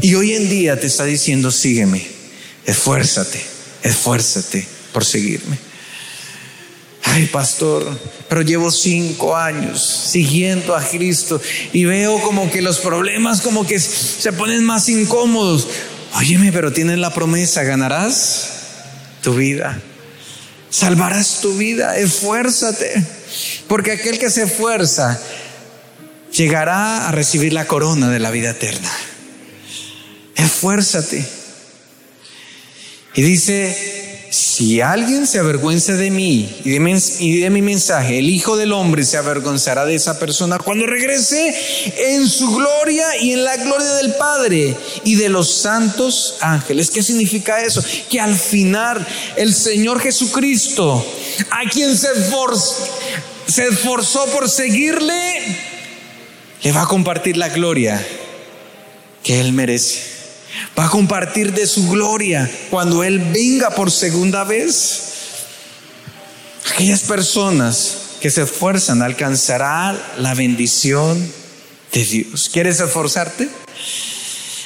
y 0.01 0.15
hoy 0.15 0.35
en 0.35 0.49
día 0.49 0.81
te 0.81 0.87
está 0.87 1.05
diciendo, 1.05 1.51
sígueme, 1.51 2.07
esfuérzate, 2.65 3.45
esfuérzate 3.83 4.67
por 4.93 5.05
seguirme 5.05 5.66
pastor, 7.25 7.87
pero 8.29 8.43
llevo 8.43 8.71
cinco 8.71 9.37
años 9.37 10.09
siguiendo 10.11 10.77
a 10.77 10.87
Cristo 10.87 11.41
y 11.73 11.85
veo 11.85 12.21
como 12.21 12.51
que 12.51 12.63
los 12.63 12.79
problemas 12.79 13.41
como 13.41 13.67
que 13.67 13.81
se 13.81 14.33
ponen 14.33 14.65
más 14.65 14.89
incómodos. 14.89 15.67
Óyeme, 16.15 16.53
pero 16.53 16.73
tienes 16.73 16.99
la 16.99 17.13
promesa, 17.13 17.63
ganarás 17.63 18.51
tu 19.23 19.35
vida, 19.35 19.81
salvarás 20.71 21.41
tu 21.41 21.57
vida, 21.57 21.97
esfuérzate, 21.99 23.03
porque 23.67 23.93
aquel 23.93 24.19
que 24.19 24.31
se 24.31 24.45
esfuerza 24.45 25.21
llegará 26.33 27.09
a 27.09 27.13
recibir 27.13 27.53
la 27.53 27.67
corona 27.67 28.11
de 28.11 28.19
la 28.19 28.31
vida 28.31 28.51
eterna. 28.51 28.91
Esfuérzate. 30.37 31.27
Y 33.15 33.23
dice 33.23 34.06
si 34.37 34.83
alguien 34.83 35.27
se 35.27 35.39
avergüenza 35.39 35.95
de 35.95 36.11
mí 36.11 36.55
y 36.63 37.41
de, 37.41 37.51
mi 37.51 37.63
mensaje, 37.63 38.19
el 38.19 38.29
Hijo 38.29 38.59
del 38.59 38.73
Hombre 38.73 39.03
se 39.05 39.17
avergonzará 39.17 39.87
de 39.87 39.95
esa 39.95 40.19
persona 40.19 40.59
cuando 40.59 40.85
regrese 40.85 41.55
en 42.15 42.29
su 42.29 42.55
gloria 42.55 43.17
y 43.19 43.33
en 43.33 43.45
la 43.45 43.57
gloria 43.57 43.95
del 43.95 44.15
Padre 44.17 44.77
y 45.05 45.15
de 45.15 45.31
los 45.31 45.55
santos 45.55 46.37
ángeles. 46.41 46.91
¿Qué 46.91 47.03
significa 47.03 47.63
eso? 47.63 47.83
Que 48.11 48.21
al 48.21 48.37
final 48.37 49.07
el 49.37 49.55
Señor 49.55 50.01
Jesucristo, 50.01 51.03
a 51.51 51.71
quien 51.71 51.97
se 51.97 52.09
esforzó 52.13 54.27
por 54.27 54.51
seguirle, 54.51 55.57
le 56.63 56.73
va 56.73 56.83
a 56.83 56.87
compartir 56.87 57.39
la 57.39 57.49
gloria 57.49 58.07
que 59.23 59.41
Él 59.41 59.55
merece 59.55 60.16
va 60.79 60.87
a 60.87 60.91
compartir 60.91 61.53
de 61.53 61.67
su 61.67 61.89
gloria 61.89 62.51
cuando 62.71 63.05
Él 63.05 63.19
venga 63.19 63.71
por 63.71 63.91
segunda 63.91 64.45
vez. 64.45 65.03
Aquellas 66.73 67.03
personas 67.03 67.97
que 68.21 68.31
se 68.31 68.43
esfuerzan 68.43 69.03
alcanzarán 69.03 70.01
la 70.19 70.35
bendición 70.35 71.33
de 71.93 72.05
Dios. 72.05 72.49
¿Quieres 72.53 72.81
esforzarte? 72.81 73.49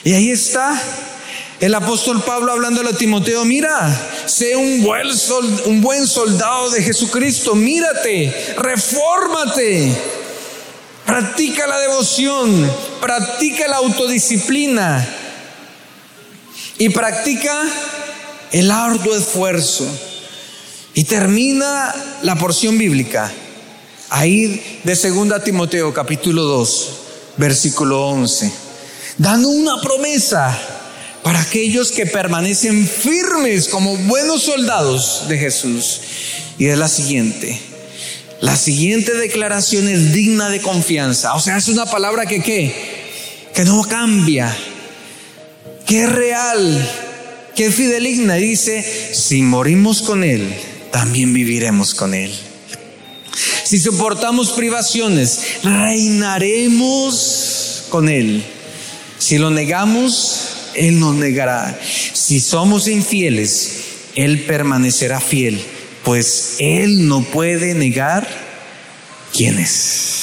Y 0.05 0.14
ahí 0.14 0.31
está 0.31 0.81
el 1.61 1.74
apóstol 1.74 2.22
Pablo 2.22 2.53
hablando 2.53 2.81
a 2.81 2.96
Timoteo, 2.96 3.44
mira, 3.44 3.94
sé 4.24 4.57
un 4.57 4.83
buen, 4.83 5.09
un 5.66 5.83
buen 5.83 6.07
soldado 6.07 6.70
de 6.70 6.83
Jesucristo, 6.83 7.55
mírate, 7.55 8.55
refórmate, 8.57 9.94
practica 11.05 11.66
la 11.66 11.79
devoción, 11.79 12.72
practica 13.03 13.68
la 13.68 13.76
autodisciplina, 13.76 15.07
y 16.80 16.88
practica 16.88 17.62
el 18.52 18.70
arduo 18.70 19.14
esfuerzo. 19.14 19.86
Y 20.94 21.04
termina 21.04 21.94
la 22.22 22.36
porción 22.36 22.78
bíblica 22.78 23.30
ahí 24.08 24.80
de 24.82 24.94
2 24.94 25.44
Timoteo 25.44 25.92
capítulo 25.92 26.42
2, 26.44 26.90
versículo 27.36 28.08
11, 28.08 28.50
dando 29.18 29.50
una 29.50 29.78
promesa 29.82 30.58
para 31.22 31.42
aquellos 31.42 31.92
que 31.92 32.06
permanecen 32.06 32.88
firmes 32.88 33.68
como 33.68 33.96
buenos 33.98 34.42
soldados 34.42 35.26
de 35.28 35.36
Jesús. 35.36 36.00
Y 36.58 36.66
es 36.66 36.78
la 36.78 36.88
siguiente. 36.88 37.60
La 38.40 38.56
siguiente 38.56 39.12
declaración 39.14 39.86
es 39.86 40.14
digna 40.14 40.48
de 40.48 40.62
confianza. 40.62 41.34
O 41.34 41.40
sea, 41.40 41.58
es 41.58 41.68
una 41.68 41.84
palabra 41.84 42.24
que 42.24 42.42
¿qué? 42.42 43.50
Que 43.54 43.64
no 43.64 43.82
cambia 43.84 44.56
es 45.98 46.11
real, 46.12 46.90
es 47.57 47.74
fideligna. 47.74 48.35
Dice, 48.35 48.85
si 49.12 49.42
morimos 49.42 50.03
con 50.03 50.24
Él, 50.24 50.48
también 50.90 51.33
viviremos 51.33 51.94
con 51.94 52.14
Él. 52.14 52.33
Si 53.64 53.79
soportamos 53.79 54.50
privaciones, 54.50 55.40
reinaremos 55.62 57.05
con 57.90 58.09
Él. 58.09 58.42
Si 59.18 59.38
lo 59.38 59.50
negamos, 59.50 60.48
Él 60.74 60.98
nos 60.98 61.14
negará. 61.14 61.79
Si 62.12 62.40
somos 62.40 62.88
infieles, 62.88 63.70
Él 64.14 64.40
permanecerá 64.44 65.20
fiel 65.20 65.62
pues 66.05 66.57
Él 66.59 67.09
no 67.09 67.22
puede 67.22 67.74
negar 67.74 68.26
quién 69.33 69.59
es. 69.59 70.19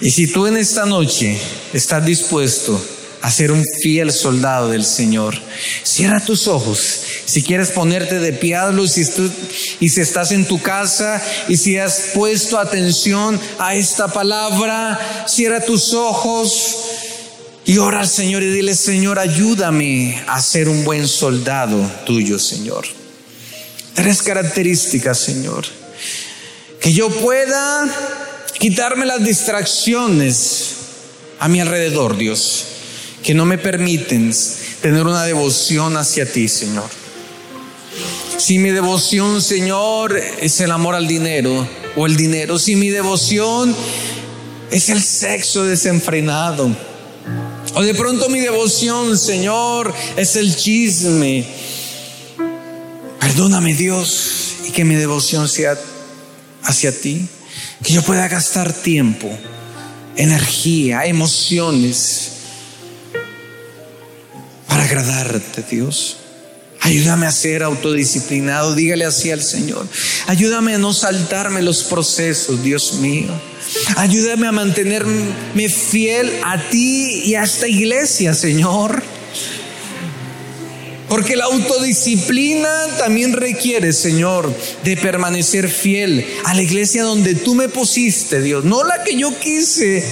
Y 0.00 0.10
si 0.10 0.26
tú 0.26 0.46
en 0.46 0.56
esta 0.56 0.86
noche 0.86 1.38
estás 1.74 2.04
dispuesto 2.04 2.80
a 3.20 3.30
ser 3.30 3.52
un 3.52 3.64
fiel 3.82 4.12
soldado 4.12 4.70
del 4.70 4.84
Señor, 4.84 5.36
cierra 5.82 6.24
tus 6.24 6.48
ojos. 6.48 7.02
Si 7.26 7.42
quieres 7.42 7.70
ponerte 7.70 8.18
de 8.18 8.32
pie, 8.32 8.56
Si 8.88 9.04
y 9.80 9.88
si 9.90 10.00
estás 10.00 10.32
en 10.32 10.46
tu 10.46 10.60
casa 10.62 11.22
y 11.48 11.56
si 11.58 11.76
has 11.76 12.12
puesto 12.14 12.58
atención 12.58 13.38
a 13.58 13.74
esta 13.74 14.08
palabra, 14.08 14.98
cierra 15.28 15.60
tus 15.60 15.92
ojos 15.92 16.76
y 17.66 17.76
ora 17.76 18.00
al 18.00 18.08
Señor 18.08 18.42
y 18.42 18.50
dile, 18.50 18.74
Señor, 18.74 19.18
ayúdame 19.18 20.20
a 20.26 20.40
ser 20.40 20.68
un 20.68 20.82
buen 20.82 21.06
soldado 21.06 21.78
tuyo, 22.06 22.38
Señor. 22.38 22.86
Tres 23.94 24.22
características, 24.22 25.18
Señor. 25.18 25.66
Que 26.80 26.94
yo 26.94 27.10
pueda 27.10 27.86
quitarme 28.60 29.06
las 29.06 29.24
distracciones 29.24 30.74
a 31.38 31.48
mi 31.48 31.62
alrededor, 31.62 32.18
Dios, 32.18 32.66
que 33.22 33.32
no 33.32 33.46
me 33.46 33.56
permiten 33.56 34.34
tener 34.82 35.06
una 35.06 35.24
devoción 35.24 35.96
hacia 35.96 36.30
ti, 36.30 36.46
Señor. 36.46 36.84
Si 38.36 38.58
mi 38.58 38.70
devoción, 38.70 39.40
Señor, 39.40 40.14
es 40.14 40.60
el 40.60 40.72
amor 40.72 40.94
al 40.94 41.08
dinero 41.08 41.66
o 41.96 42.04
el 42.04 42.16
dinero, 42.16 42.58
si 42.58 42.76
mi 42.76 42.90
devoción 42.90 43.74
es 44.70 44.90
el 44.90 45.02
sexo 45.02 45.64
desenfrenado, 45.64 46.70
o 47.74 47.82
de 47.82 47.94
pronto 47.94 48.28
mi 48.28 48.40
devoción, 48.40 49.16
Señor, 49.16 49.94
es 50.18 50.36
el 50.36 50.54
chisme, 50.54 51.46
perdóname 53.20 53.72
Dios 53.72 54.56
y 54.66 54.70
que 54.70 54.84
mi 54.84 54.96
devoción 54.96 55.48
sea 55.48 55.78
hacia 56.62 56.92
ti 56.92 57.26
que 57.82 57.92
yo 57.92 58.02
pueda 58.02 58.28
gastar 58.28 58.72
tiempo, 58.72 59.30
energía, 60.16 61.04
emociones 61.06 62.32
para 64.68 64.84
agradarte, 64.84 65.64
Dios. 65.70 66.16
Ayúdame 66.82 67.26
a 67.26 67.32
ser 67.32 67.62
autodisciplinado, 67.62 68.74
dígale 68.74 69.04
así 69.04 69.30
al 69.30 69.42
Señor. 69.42 69.86
Ayúdame 70.26 70.74
a 70.74 70.78
no 70.78 70.94
saltarme 70.94 71.60
los 71.60 71.84
procesos, 71.84 72.62
Dios 72.62 72.94
mío. 72.94 73.28
Ayúdame 73.96 74.46
a 74.46 74.52
mantenerme 74.52 75.68
fiel 75.68 76.32
a 76.42 76.70
ti 76.70 77.22
y 77.24 77.34
a 77.34 77.42
esta 77.42 77.68
iglesia, 77.68 78.34
Señor. 78.34 79.02
Porque 81.10 81.34
la 81.34 81.46
autodisciplina 81.46 82.70
también 82.96 83.32
requiere, 83.32 83.92
Señor, 83.92 84.54
de 84.84 84.96
permanecer 84.96 85.68
fiel 85.68 86.24
a 86.44 86.54
la 86.54 86.62
iglesia 86.62 87.02
donde 87.02 87.34
tú 87.34 87.56
me 87.56 87.68
pusiste, 87.68 88.40
Dios, 88.40 88.64
no 88.64 88.84
la 88.84 89.02
que 89.02 89.16
yo 89.16 89.36
quise. 89.40 90.04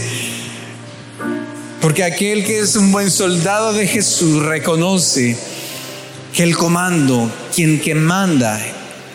Porque 1.81 2.03
aquel 2.03 2.45
que 2.45 2.59
es 2.59 2.75
un 2.75 2.91
buen 2.91 3.13
soldado 3.13 3.75
de 3.75 3.87
Jesús 3.87 4.43
reconoce 4.43 5.37
que 6.35 6.43
el 6.43 6.57
comando, 6.57 7.31
quien 7.55 7.81
que 7.81 7.95
manda, 7.95 8.61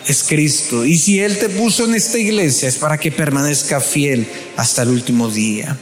es 0.08 0.24
Cristo. 0.24 0.86
Y 0.86 0.98
si 0.98 1.20
Él 1.20 1.38
te 1.38 1.50
puso 1.50 1.84
en 1.84 1.96
esta 1.96 2.18
iglesia 2.18 2.70
es 2.70 2.78
para 2.78 2.98
que 2.98 3.12
permanezca 3.12 3.82
fiel 3.82 4.26
hasta 4.56 4.84
el 4.84 4.88
último 4.88 5.30
día. 5.30 5.78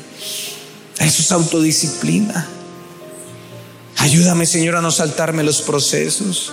Eso 0.98 1.22
es 1.22 1.32
autodisciplina. 1.32 2.61
Ayúdame, 4.02 4.48
Señor, 4.48 4.76
a 4.76 4.82
no 4.82 4.90
saltarme 4.90 5.44
los 5.44 5.62
procesos. 5.62 6.52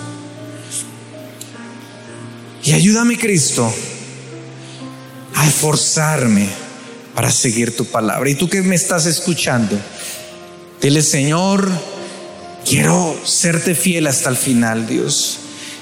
Y 2.63 2.73
ayúdame, 2.73 3.17
Cristo, 3.17 3.73
a 5.33 5.47
esforzarme 5.47 6.47
para 7.15 7.31
seguir 7.31 7.75
tu 7.75 7.85
palabra. 7.85 8.29
Y 8.29 8.35
tú 8.35 8.47
que 8.47 8.61
me 8.61 8.75
estás 8.75 9.07
escuchando, 9.07 9.75
dile, 10.79 11.01
Señor, 11.01 11.67
quiero 12.63 13.19
serte 13.25 13.73
fiel 13.73 14.05
hasta 14.05 14.29
el 14.29 14.37
final, 14.37 14.85
Dios. 14.85 15.39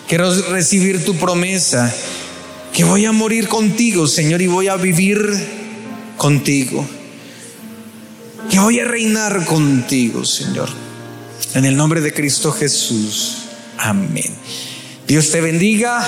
Quiero 0.08 0.34
recibir 0.50 1.04
tu 1.04 1.16
promesa, 1.16 1.94
que 2.72 2.86
voy 2.86 3.06
a 3.06 3.12
morir 3.12 3.50
contigo, 3.50 4.08
Señor, 4.08 4.42
y 4.42 4.48
voy 4.48 4.70
a 4.70 4.78
vivir 4.78 5.20
contigo. 6.16 6.88
Que 8.50 8.58
voy 8.58 8.80
a 8.80 8.86
reinar 8.86 9.44
contigo, 9.44 10.24
Señor. 10.24 10.87
En 11.54 11.66
el 11.66 11.76
nombre 11.76 12.02
de 12.02 12.14
Cristo 12.14 12.52
Jesús. 12.52 13.44
Amén. 13.78 14.36
Dios 15.08 15.32
te 15.32 15.42
bendiga. 15.42 16.08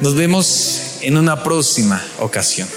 Nos 0.00 0.14
vemos 0.14 0.98
en 1.02 1.16
una 1.16 1.42
próxima 1.42 2.02
ocasión. 2.18 2.68